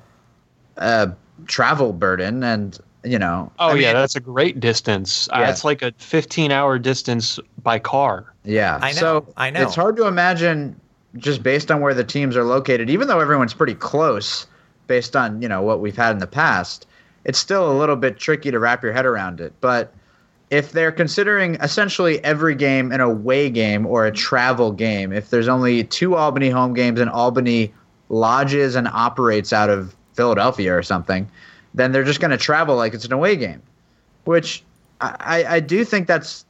[0.78, 1.12] a
[1.46, 3.50] travel burden, and you know.
[3.60, 5.28] Oh I mean, yeah, that's a great distance.
[5.32, 8.32] Uh, it's like a 15-hour distance by car.
[8.44, 9.62] Yeah, I know, So I know.
[9.62, 10.80] It's hard to imagine
[11.16, 14.46] just based on where the teams are located, even though everyone's pretty close,
[14.86, 16.86] based on you know what we've had in the past.
[17.24, 19.52] It's still a little bit tricky to wrap your head around it.
[19.60, 19.94] But
[20.50, 25.48] if they're considering essentially every game an away game or a travel game, if there's
[25.48, 27.72] only two Albany home games and Albany
[28.10, 31.28] lodges and operates out of Philadelphia or something,
[31.72, 33.62] then they're just going to travel like it's an away game,
[34.24, 34.62] which
[35.00, 36.44] I, I I do think that's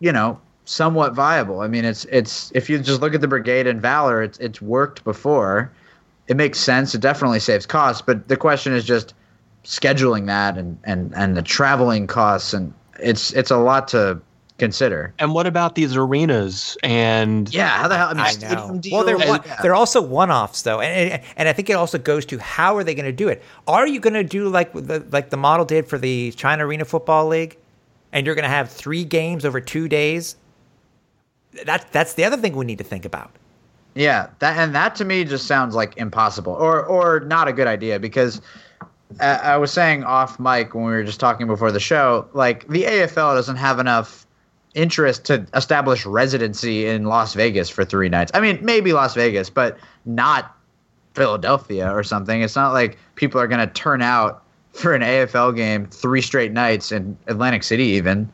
[0.00, 1.60] you know somewhat viable.
[1.60, 4.60] I mean, it's it's if you just look at the brigade and Valor, it's it's
[4.62, 5.70] worked before.
[6.28, 6.94] It makes sense.
[6.94, 9.14] It definitely saves costs, but the question is just
[9.64, 14.20] scheduling that and and and the traveling costs and it's it's a lot to
[14.58, 15.12] consider.
[15.18, 18.08] And what about these arenas and Yeah, how the hell?
[18.08, 18.80] I mean, I stadium know.
[18.92, 19.28] Well, they're deals?
[19.28, 19.56] one, Yeah.
[19.62, 22.84] they're also one-offs though, and, and and I think it also goes to how are
[22.84, 23.42] they going to do it?
[23.66, 26.84] Are you going to do like the like the model did for the China Arena
[26.84, 27.58] Football League,
[28.12, 30.36] and you're going to have three games over two days?
[31.64, 33.30] That that's the other thing we need to think about.
[33.94, 37.68] Yeah, that and that to me just sounds like impossible or or not a good
[37.68, 38.40] idea because
[39.20, 42.66] uh, I was saying off mic when we were just talking before the show, like
[42.68, 44.26] the AFL doesn't have enough
[44.74, 48.32] interest to establish residency in Las Vegas for three nights.
[48.34, 50.56] I mean, maybe Las Vegas, but not
[51.14, 52.42] Philadelphia or something.
[52.42, 54.42] It's not like people are going to turn out
[54.72, 58.30] for an AFL game three straight nights in Atlantic City even.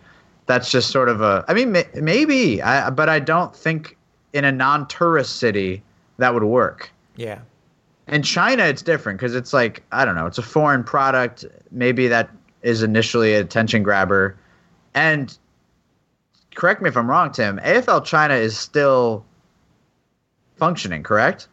[0.51, 3.97] That's just sort of a I mean may, maybe, I, but I don't think
[4.33, 5.81] in a non-tourist city
[6.19, 6.91] that would work.
[7.15, 7.39] Yeah,
[8.09, 11.45] In China, it's different because it's like I don't know, it's a foreign product.
[11.71, 12.31] Maybe that
[12.63, 14.37] is initially a attention grabber,
[14.93, 15.39] and
[16.57, 17.59] correct me if I'm wrong, Tim.
[17.59, 19.25] AFL China is still
[20.57, 21.47] functioning, correct?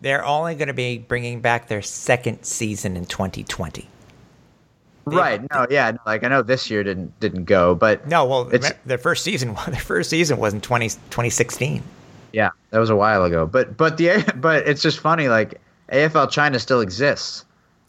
[0.00, 3.88] they're only going to be bringing back their second season in 2020.
[5.06, 5.40] They- right.
[5.52, 5.66] No.
[5.70, 5.92] Yeah.
[6.04, 8.44] Like I know this year didn't didn't go, but No, well,
[8.84, 11.82] their first season their first season was in 20, 2016.
[12.32, 13.46] yeah, that was a while ago.
[13.46, 15.28] But but the but it's just funny.
[15.28, 15.60] Like
[15.92, 17.44] AFL China still exists,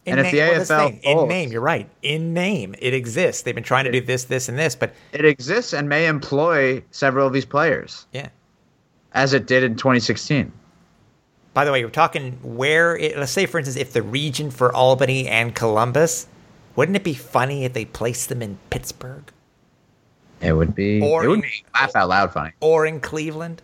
[0.06, 1.88] In and if the name- well, AFL thing, in name, you're right.
[2.02, 3.42] In name, it exists.
[3.42, 6.82] They've been trying to do this, this, and this, but it exists and may employ
[6.92, 8.28] several of these players, yeah.
[9.12, 10.52] as it did in 2016.
[11.54, 14.72] By the way, we're talking where, it, let's say, for instance, if the region for
[14.72, 16.28] Albany and Columbus,
[16.78, 19.24] wouldn't it be funny if they placed them in Pittsburgh
[20.40, 21.02] It would be.
[21.02, 22.52] Or it would in- be laugh out loud funny.
[22.60, 23.60] or in Cleveland?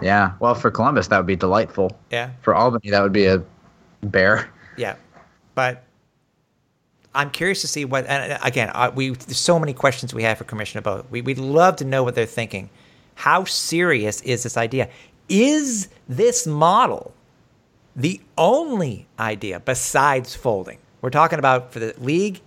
[0.00, 0.32] Yeah.
[0.40, 1.96] Well, for Columbus, that would be delightful.
[2.10, 3.42] Yeah, For Albany, that would be a
[4.02, 4.48] bear.
[4.76, 4.94] yeah.
[5.54, 5.82] But
[7.14, 8.06] I'm curious to see what.
[8.06, 11.04] And again, we there's so many questions we have for Commissioner Boe.
[11.10, 12.70] We, we'd love to know what they're thinking.
[13.16, 14.88] How serious is this idea?
[15.28, 17.12] Is this model
[17.94, 20.78] the only idea besides folding?
[21.02, 22.40] We're talking about for the league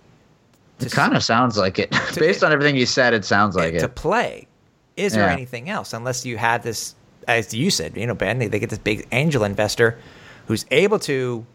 [0.80, 1.90] It kind of sounds like it.
[2.16, 3.80] Based on everything you said, it sounds like it.
[3.80, 4.48] to play.
[4.96, 5.92] Is there anything else?
[5.92, 6.94] Unless you have this,
[7.28, 9.98] as you said, you know, Ben, they, they get this big angel investor
[10.46, 11.46] who's able to.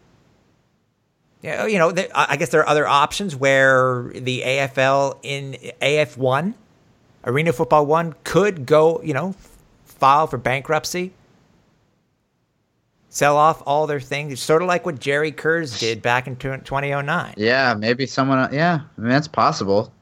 [1.42, 5.56] Yeah, oh, you know, I I guess there are other options where the AFL in
[5.80, 6.54] AF one,
[7.24, 9.34] Arena Football one, could go, you know,
[9.84, 11.12] file for bankruptcy,
[13.12, 17.34] sell off all their things, sort of like what Jerry Kurz did back in 2009.
[17.36, 18.38] Yeah, maybe someone.
[18.38, 19.92] Uh, yeah, I mean that's possible.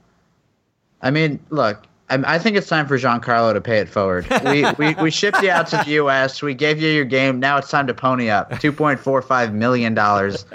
[1.03, 4.27] I mean, look, I, I think it's time for Giancarlo to pay it forward.
[4.45, 6.41] We, we we shipped you out to the U.S.
[6.41, 7.41] We gave you your game.
[7.41, 8.59] Now it's time to pony up.
[8.61, 10.47] Two point four five million dollars.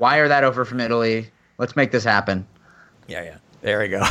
[0.00, 1.30] Wire that over from Italy.
[1.58, 2.46] Let's make this happen.
[3.06, 3.36] Yeah, yeah.
[3.60, 4.04] There we go.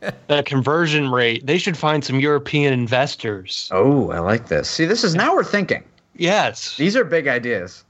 [0.28, 1.46] that conversion rate.
[1.46, 3.70] They should find some European investors.
[3.72, 4.70] Oh, I like this.
[4.70, 5.82] See, this is now we're thinking.
[6.16, 6.76] Yes.
[6.76, 7.84] These are big ideas.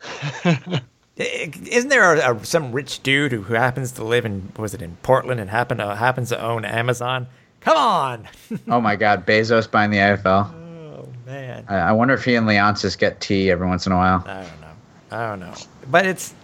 [1.18, 4.72] Eh, isn't there a, a, some rich dude who, who happens to live in was
[4.72, 7.26] it in Portland and happen to happens to own Amazon?
[7.60, 8.28] Come on!
[8.68, 10.54] Oh my God, Bezos buying the AFL.
[10.54, 13.96] oh man, I, I wonder if he and Leonsis get tea every once in a
[13.96, 14.24] while.
[14.28, 14.68] I don't know.
[15.10, 15.54] I don't know.
[15.90, 16.34] But it's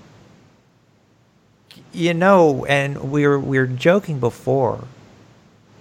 [1.92, 4.84] you know, and we were we were joking before.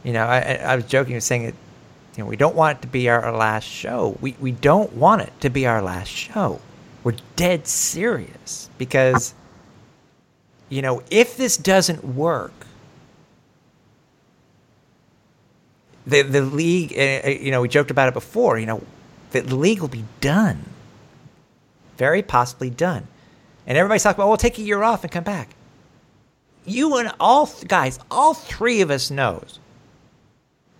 [0.03, 1.55] You know, I I I was joking saying it.
[2.15, 4.17] You know, we don't want it to be our, last show.
[4.21, 6.59] We we don't want it to be our last show.
[7.03, 9.33] We're dead serious because
[10.69, 12.53] you know if this doesn't work,
[16.05, 16.93] the the league.
[16.93, 18.59] Uh, uh, you know, we joked about it before.
[18.59, 18.83] You know,
[19.31, 20.65] the, league will be done
[21.97, 23.07] very possibly done.
[23.65, 25.55] And everybody's talking about, well, we'll take a year off and come back.
[26.65, 29.59] You and all th- guys, all three of us knows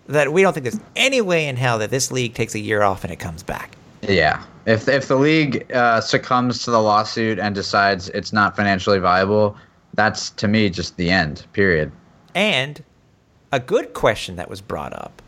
[0.06, 2.82] that we don't think there's any way in hell that this league takes a year
[2.82, 3.76] off and it comes back.
[4.02, 4.42] Yeah.
[4.66, 9.56] If if the league uh, succumbs to the lawsuit and decides it's not financially viable,
[9.94, 11.46] that's to me just the end.
[11.52, 11.92] Period.
[12.34, 12.82] And
[13.52, 15.22] a good question that was brought up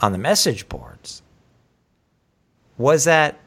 [0.00, 1.22] on the message boards
[2.76, 3.38] was that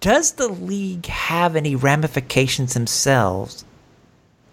[0.00, 3.64] does the league have any ramifications themselves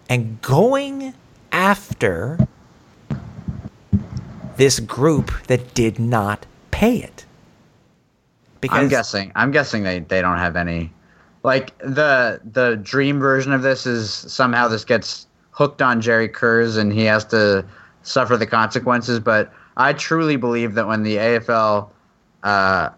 [0.08, 1.14] and going
[1.50, 2.46] after
[4.60, 7.24] this group that did not pay it
[8.82, 9.32] I'm guessing.
[9.34, 10.92] I'm guessing they, they don't have any.
[11.42, 16.76] Like the the dream version of this is somehow this gets hooked on Jerry Kurz
[16.76, 17.64] and he has to
[18.02, 19.18] suffer the consequences.
[19.18, 21.88] But I truly believe that when the AFL,
[22.42, 22.90] uh,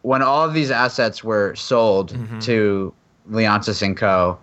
[0.00, 2.94] when all of these assets were sold to
[3.30, 4.38] Leonsis and Co.,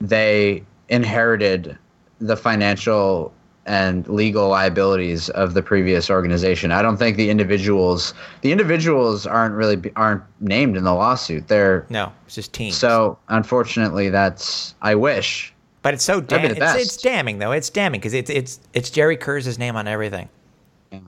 [0.00, 1.76] they inherited
[2.20, 3.34] the financial
[3.66, 6.72] and legal liabilities of the previous organization.
[6.72, 11.48] I don't think the individuals the individuals aren't really aren't named in the lawsuit.
[11.48, 15.52] They're no it's just teams so unfortunately that's I wish.
[15.82, 19.16] but it's so damn it's, it's damning though it's damning because it's it's it's jerry
[19.16, 20.28] kurz's name on everything
[20.90, 20.98] Yeah.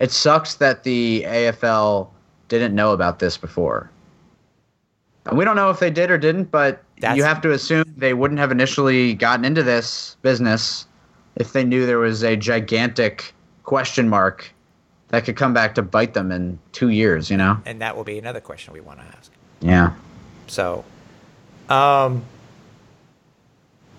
[0.00, 2.08] It sucks that the AFL
[2.48, 3.90] didn't know about this before.
[5.26, 7.84] And we don't know if they did or didn't, but That's- you have to assume
[7.96, 10.86] they wouldn't have initially gotten into this business
[11.40, 13.32] if they knew there was a gigantic
[13.64, 14.52] question mark
[15.08, 17.58] that could come back to bite them in two years, you know?
[17.64, 19.92] and that will be another question we want to ask Yeah.
[20.46, 20.84] so
[21.70, 22.22] um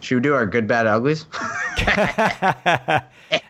[0.01, 1.25] Should we do our good, bad, uglies?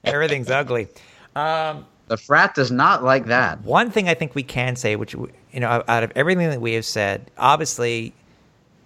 [0.03, 0.87] everything's ugly
[1.35, 3.61] Um, the frat does not like that.
[3.63, 6.73] One thing I think we can say, which you know, out of everything that we
[6.73, 8.13] have said, obviously,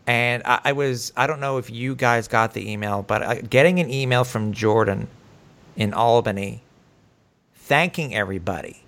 [0.07, 3.35] and I, I was, I don't know if you guys got the email, but uh,
[3.41, 5.07] getting an email from Jordan
[5.75, 6.61] in Albany,
[7.55, 8.83] thanking everybody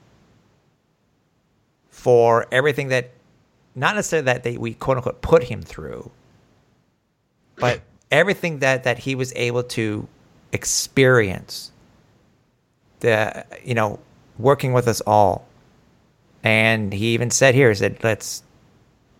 [1.89, 3.11] for everything that,
[3.76, 6.09] not necessarily that they we quote unquote put him through,
[7.57, 10.07] but everything that that he was able to
[10.51, 11.72] experience
[13.01, 13.99] the you know
[14.38, 15.47] working with us all.
[16.43, 18.41] And he even said here he said let's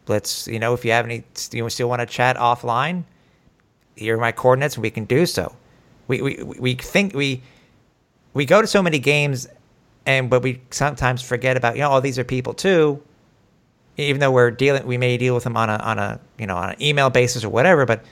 [0.08, 3.04] let's you know if you have any you still want to chat offline
[3.98, 5.56] here are my coordinates and we can do so.
[6.08, 7.42] We we, we think we
[8.34, 9.48] we go to so many games
[10.06, 13.02] and but we sometimes forget about you know oh these are people too.
[13.98, 16.56] Even though we're dealing we may deal with them on a on a you know
[16.56, 18.06] on an email basis or whatever but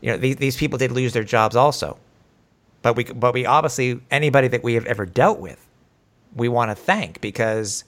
[0.00, 1.98] you know these, these people did lose their jobs also.
[2.82, 5.66] But we but we obviously anybody that we have ever dealt with
[6.36, 7.84] we want to thank because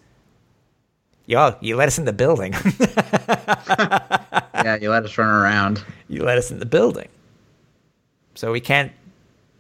[1.27, 2.53] yo you let us in the building
[3.69, 5.85] yeah, you let us run around.
[6.09, 7.09] you let us in the building
[8.35, 8.93] so we can't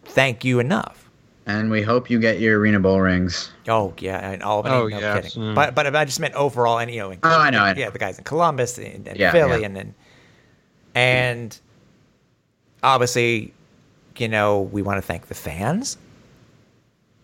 [0.04, 1.08] thank you enough
[1.46, 3.50] And we hope you get your Arena Bowl rings.
[3.68, 5.34] oh yeah and Albany Oh, no yes.
[5.34, 5.54] kidding Mm.
[5.54, 7.80] but but I just meant overall and you know in, Oh, I know, I know.
[7.80, 9.66] yeah the guys in Columbus and, and Yeah, Philly yeah.
[9.66, 9.94] and then
[10.94, 11.58] and
[12.82, 13.52] obviously
[14.16, 15.98] you know we want to thank the fans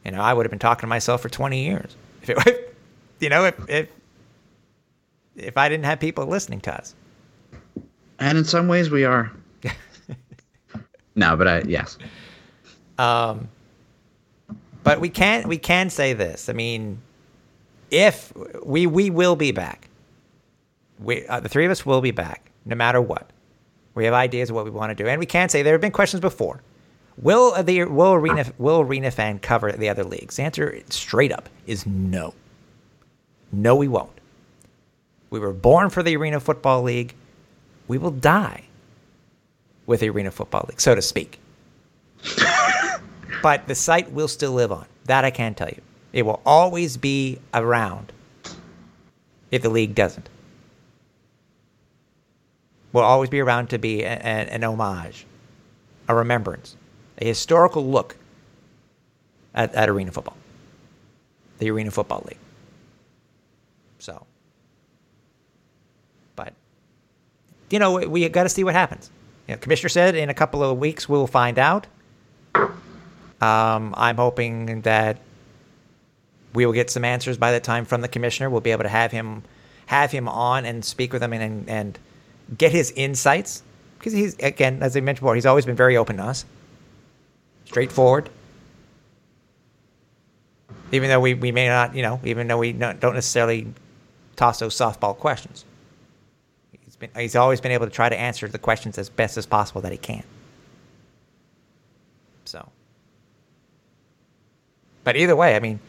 [0.04, 2.76] you know I would have been talking to myself for 20 years if it
[3.20, 3.88] you know if if
[5.36, 6.94] if I didn't have people listening to us
[8.18, 9.30] And in some ways we are.
[11.14, 11.98] no, but I yes.
[12.98, 13.48] Um,
[14.82, 16.48] but we can we can say this.
[16.48, 17.00] I mean,
[17.90, 18.32] if
[18.64, 19.88] we we will be back,
[20.98, 23.30] we uh, the three of us will be back no matter what.
[23.94, 25.80] We have ideas of what we want to do, and we can say there have
[25.80, 26.62] been questions before.
[27.18, 30.36] Will the will arena will arena fan cover the other leagues?
[30.36, 32.34] The answer straight up is no.
[33.52, 34.10] No, we won't.
[35.32, 37.14] We were born for the Arena Football League.
[37.88, 38.64] We will die
[39.86, 41.40] with the Arena Football League, so to speak
[43.42, 44.86] but the site will still live on.
[45.06, 45.80] That I can tell you.
[46.12, 48.12] It will always be around
[49.50, 50.28] if the league doesn't.
[52.92, 55.26] Will always be around to be a- a- an homage,
[56.08, 56.76] a remembrance,
[57.18, 58.16] a historical look
[59.54, 60.36] at, at arena football,
[61.58, 62.38] the Arena Football League.
[63.98, 64.26] So,
[66.36, 66.52] but
[67.72, 69.10] you know, we, we got to see what happens.
[69.48, 71.86] You know, Commissioner said in a couple of weeks we'll find out.
[72.54, 75.18] Um, I'm hoping that
[76.54, 78.50] we will get some answers by the time from the commissioner.
[78.50, 79.42] We'll be able to have him
[79.86, 81.98] have him on and speak with him and and, and
[82.56, 83.62] get his insights
[83.98, 86.44] because he's again, as I mentioned before, he's always been very open to us,
[87.64, 88.28] straightforward.
[90.92, 93.72] Even though we, we may not, you know, even though we don't necessarily
[94.36, 95.64] toss those softball questions,
[97.02, 99.82] been he's always been able to try to answer the questions as best as possible
[99.82, 100.24] that he can.
[102.44, 102.68] So.
[105.04, 105.80] But either way, I mean,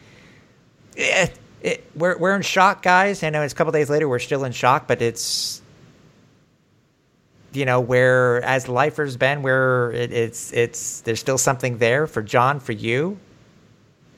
[0.96, 3.22] it, it, we're we're in shock, guys.
[3.22, 4.08] Know it's a couple days later.
[4.08, 5.62] We're still in shock, but it's
[7.52, 12.22] you know, where as lifers, Ben, where it, it's it's there's still something there for
[12.22, 13.18] John, for you.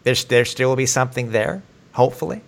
[0.03, 2.41] There's there still will be something there, hopefully.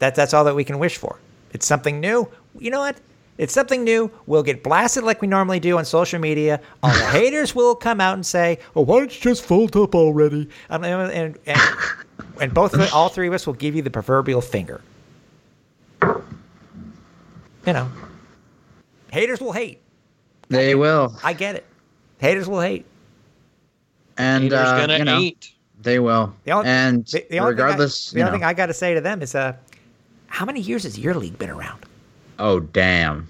[0.00, 1.18] That that's all that we can wish for.
[1.52, 2.28] It's something new.
[2.58, 3.00] You know what?
[3.36, 4.10] It's something new.
[4.26, 6.60] We'll get blasted like we normally do on social media.
[6.82, 9.94] All the haters will come out and say, "Oh, why don't you just fold up
[9.94, 11.58] already?" And and, and,
[12.40, 14.80] and both all three of us will give you the proverbial finger.
[16.02, 17.90] You know,
[19.10, 19.80] haters will hate.
[20.48, 21.64] They will, I get it.
[22.18, 22.84] Haters will hate.
[24.18, 25.52] and Haters uh, gonna you know, eat.
[25.80, 26.34] they will.
[26.44, 28.54] The only, and the, the only regardless, thing I, the you only know, thing I
[28.54, 29.54] got to say to them is, uh,
[30.26, 31.84] how many years has your league been around?
[32.38, 33.28] Oh damn.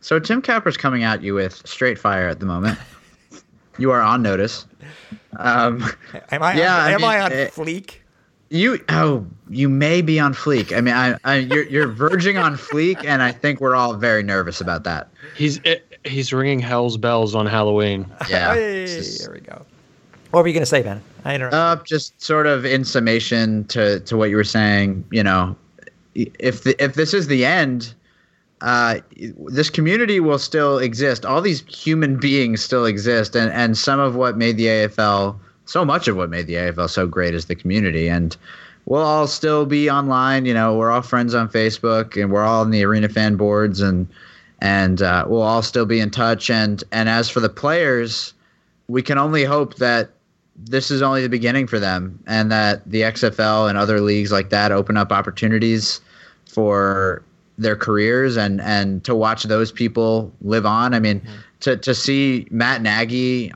[0.00, 2.78] So Tim Capper's coming at you with straight fire at the moment.
[3.78, 4.66] you are on notice.
[5.36, 5.84] Um,
[6.30, 6.54] Am I?
[6.54, 7.96] Yeah, on, I am I on eh, fleek?
[8.50, 10.76] You oh you may be on fleek.
[10.76, 14.22] I mean, I, I you're you're verging on fleek, and I think we're all very
[14.22, 15.08] nervous about that.
[15.36, 18.06] He's it, he's ringing hell's bells on Halloween.
[18.28, 18.54] Yeah.
[18.54, 19.64] Hey, just- there we go.
[20.32, 21.02] What were you going to say, Ben?
[21.26, 21.60] I interrupted.
[21.60, 25.04] Uh, just sort of in summation to to what you were saying.
[25.10, 25.56] You know,
[26.14, 27.94] if the, if this is the end,
[28.62, 29.00] uh,
[29.48, 31.26] this community will still exist.
[31.26, 35.84] All these human beings still exist, and and some of what made the AFL so
[35.84, 38.36] much of what made the AFL so great is the community, and
[38.86, 40.46] we'll all still be online.
[40.46, 43.80] You know, we're all friends on Facebook, and we're all in the arena fan boards,
[43.80, 44.06] and
[44.60, 46.48] and uh, we'll all still be in touch.
[46.48, 48.32] And and as for the players,
[48.86, 50.10] we can only hope that
[50.56, 54.50] this is only the beginning for them, and that the XFL and other leagues like
[54.50, 56.00] that open up opportunities
[56.46, 57.24] for
[57.62, 60.94] their careers and and to watch those people live on.
[60.94, 61.32] I mean, mm-hmm.
[61.60, 63.52] to to see Matt Nagy,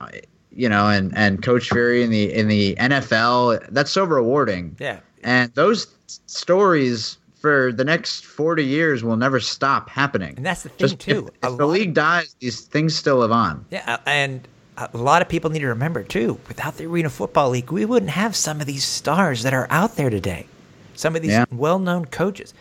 [0.53, 4.77] you know, and and Coach Fury in the in the NFL, that's so rewarding.
[4.81, 5.01] yeah.
[5.23, 5.89] And those
[6.27, 10.35] stories for the next 40 years will never stop happening.
[10.37, 11.29] And that's the thing, Just too.
[11.43, 13.65] If, if the league dies, these things still live on.
[13.71, 14.47] Yeah, uh, and
[14.77, 16.39] a lot of people need to remember too.
[16.49, 19.97] Without the Arena Football League, we wouldn't have some of these stars that are out
[19.97, 20.47] there today.
[20.95, 21.45] Some of these Yeah.
[21.51, 22.55] well-known coaches.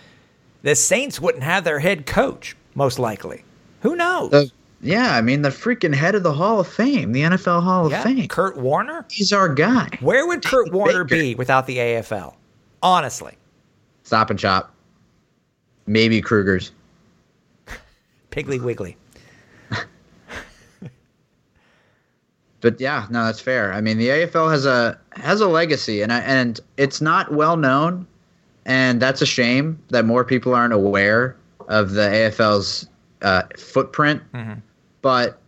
[0.66, 3.44] The Saints wouldn't have their head coach, most likely.
[3.82, 4.32] Who knows?
[4.32, 4.52] The,
[4.82, 8.00] yeah, I mean the freaking head of the Hall of Fame, the NFL Hall yeah,
[8.00, 8.28] of Fame.
[8.28, 9.06] Kurt Warner.
[9.12, 9.88] He's our guy.
[10.00, 12.34] Where would Kurt Warner be without the AFL?
[12.82, 13.38] Honestly,
[14.02, 14.74] Stop and Shop.
[15.86, 16.72] Maybe Kruger's.
[18.32, 18.98] Piggly Wiggly.
[22.62, 23.72] But yeah, no, that's fair.
[23.72, 27.56] I mean, the AFL has a has a legacy, and I, and it's not well
[27.56, 28.08] known,
[28.66, 31.36] and that's a shame that more people aren't aware
[31.68, 32.88] of the AFL's
[33.22, 34.22] uh, footprint.
[35.02, 35.40] But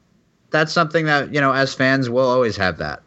[0.51, 3.01] that's something that you know, as fans, we'll always have that.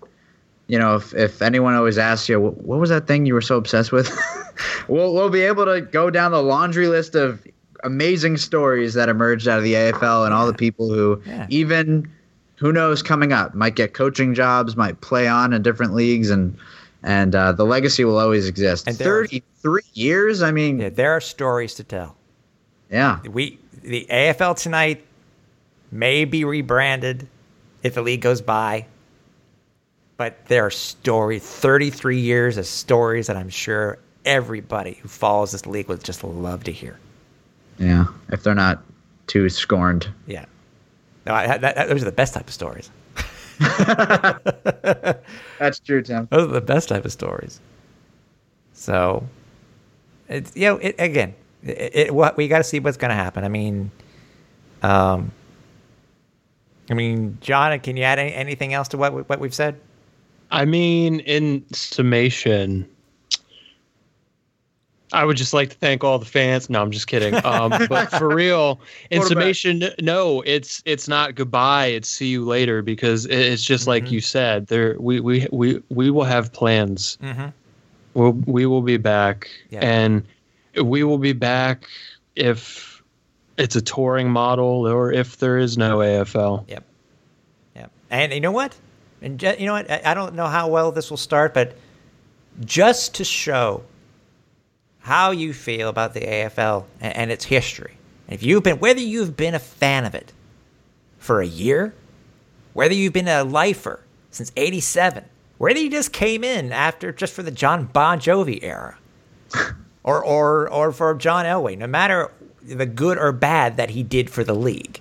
[0.66, 3.40] You know, if if anyone always asks you, "What- what was that thing you were
[3.40, 4.10] so obsessed with,
[4.88, 7.44] we'll we'll be able to go down the laundry list of
[7.82, 11.46] amazing stories that emerged out of the AFL and all the people who Yeah.
[11.48, 12.08] even
[12.56, 16.54] who knows coming up might get coaching jobs, might play on in different leagues, and
[17.02, 18.86] and uh, the legacy will always exist.
[18.86, 20.42] And there are- years.
[20.42, 22.16] I mean, Yeah, there are stories to tell.
[22.90, 25.04] yeah, we the AFL tonight
[25.92, 27.26] may be rebranded
[27.82, 28.86] if the league goes by.
[30.16, 35.64] But there are stories, 33 years of stories that I'm sure everybody who follows this
[35.64, 36.98] league would just love to hear.
[37.78, 38.04] yeah.
[38.28, 38.82] If they're not
[39.28, 40.08] too scorned.
[40.26, 40.44] Yeah.
[41.24, 42.90] No, I, that, that- those are the best type of stories.
[45.58, 46.28] That's true, Tim.
[46.30, 47.60] Those are the best type of stories.
[48.72, 49.26] So,
[50.28, 53.14] it's you know, it, again, it, it, what we got to see what's going to
[53.14, 53.44] happen.
[53.44, 53.90] I mean,
[54.82, 55.30] um,
[56.90, 59.78] I mean, John, can you add any, anything else to what what we've said?
[60.50, 62.88] I mean, in summation,
[65.12, 66.70] I would just like to thank all the fans.
[66.70, 67.34] No, I'm just kidding.
[67.44, 68.80] Um, but for real,
[69.10, 71.86] in summation, no, it's it's not goodbye.
[71.86, 74.68] It's see you later because it's just like you said.
[74.68, 77.18] There, we we we we will have plans.
[77.22, 77.48] Mm-hmm.
[78.14, 79.80] We'll, we will be back, Yeah.
[79.80, 80.24] and
[80.82, 81.86] we will be back
[82.36, 83.02] if
[83.56, 86.64] it's a touring model or if there is no AFL.
[86.68, 86.84] Yep.
[87.76, 87.90] Yep.
[88.10, 88.76] And you know what?
[89.22, 89.90] And you know what?
[89.90, 91.76] I don't know how well this will start, but
[92.64, 93.82] just to show
[95.10, 97.94] how you feel about the AFL and, and its history,
[98.28, 100.32] if you've been, whether you've been a fan of it
[101.18, 101.92] for a year,
[102.74, 103.98] whether you've been a lifer
[104.30, 105.24] since '87,
[105.58, 108.98] whether you just came in after just for the Jon Bon Jovi era,
[110.04, 112.30] or or or for John Elway, no matter
[112.62, 115.00] the good or bad that he did for the league.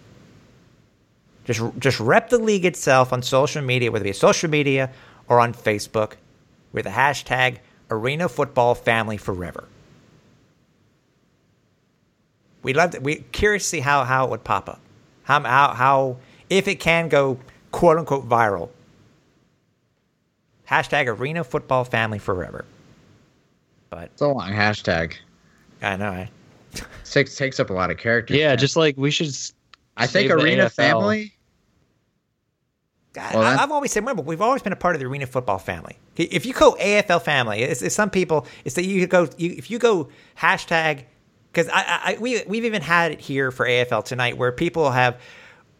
[1.46, 4.90] Just just rep the league itself on social media, whether it be social media
[5.28, 6.14] or on Facebook,
[6.74, 7.58] with the hashtag
[7.92, 9.68] Arena Football Family Forever.
[12.64, 14.80] We'd love to, we curious to see how, how it would pop up,
[15.24, 16.18] How how how
[16.50, 17.40] if it can go
[17.72, 18.70] quote unquote viral.
[20.70, 22.66] Hashtag Arena Football Family Forever.
[23.90, 25.14] But It's a long hashtag.
[25.82, 26.12] I know.
[26.12, 26.28] Eh?
[26.76, 28.38] I, Takes takes up a lot of characters.
[28.38, 29.32] Yeah, just like we should.
[29.98, 31.34] I think Arena Family.
[33.18, 35.26] I, Well, that- I've always said, remember, we've always been a part of the arena
[35.26, 35.98] football family.
[36.16, 39.72] If you go AFL family, it's, it's some people, it's that you go, you, if
[39.72, 41.06] you go hashtag,
[41.52, 41.84] because I,
[42.16, 45.20] I, we, we've even had it here for AFL tonight where people have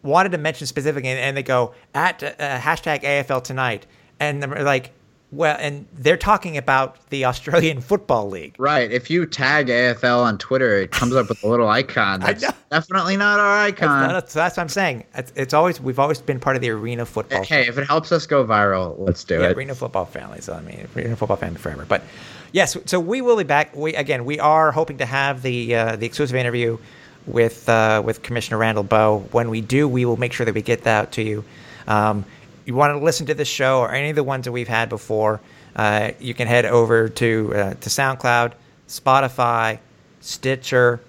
[0.02, 3.86] wanted to mention specifically and they go at uh, hashtag AFL tonight.
[4.18, 4.92] And they're like,
[5.32, 8.56] well, and they're talking about the Australian Football League.
[8.58, 8.90] Right.
[8.90, 12.20] If you tag AFL on Twitter, it comes up with a little icon.
[12.20, 14.08] That's definitely not our icon.
[14.08, 15.04] That's, that's what I'm saying.
[15.14, 18.12] It's, it's always, we've always been part of the arena football hey, if it helps
[18.12, 19.56] us go viral, let's do yeah, it.
[19.56, 20.40] Arena Football Family.
[20.40, 21.84] So I mean, Arena Football Family forever.
[21.88, 22.02] But
[22.52, 23.74] yes, so we will be back.
[23.74, 26.78] We again, we are hoping to have the uh, the exclusive interview
[27.26, 29.26] with uh, with Commissioner Randall Boe.
[29.32, 31.44] When we do, we will make sure that we get that to you.
[31.86, 32.24] Um,
[32.64, 34.88] you want to listen to this show or any of the ones that we've had
[34.88, 35.40] before?
[35.74, 38.52] Uh, you can head over to uh, to SoundCloud,
[38.88, 39.78] Spotify,
[40.20, 41.00] Stitcher,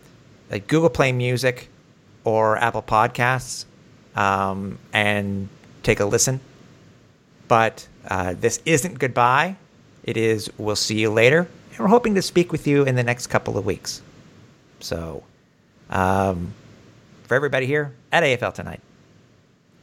[0.51, 1.69] uh, Google Play Music,
[2.23, 3.65] or Apple Podcasts,
[4.15, 5.49] um, and
[5.83, 6.39] take a listen.
[7.47, 9.57] But uh, this isn't goodbye.
[10.03, 11.47] It is we'll see you later.
[11.71, 14.01] And we're hoping to speak with you in the next couple of weeks.
[14.79, 15.23] So,
[15.89, 16.53] um,
[17.23, 18.81] for everybody here at AFL Tonight,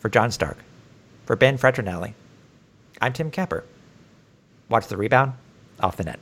[0.01, 0.59] for John Stark,
[1.25, 2.15] for Ben Fretronelli,
[3.01, 3.63] I'm Tim Kepper.
[4.69, 5.33] Watch the rebound
[5.81, 6.21] off the net.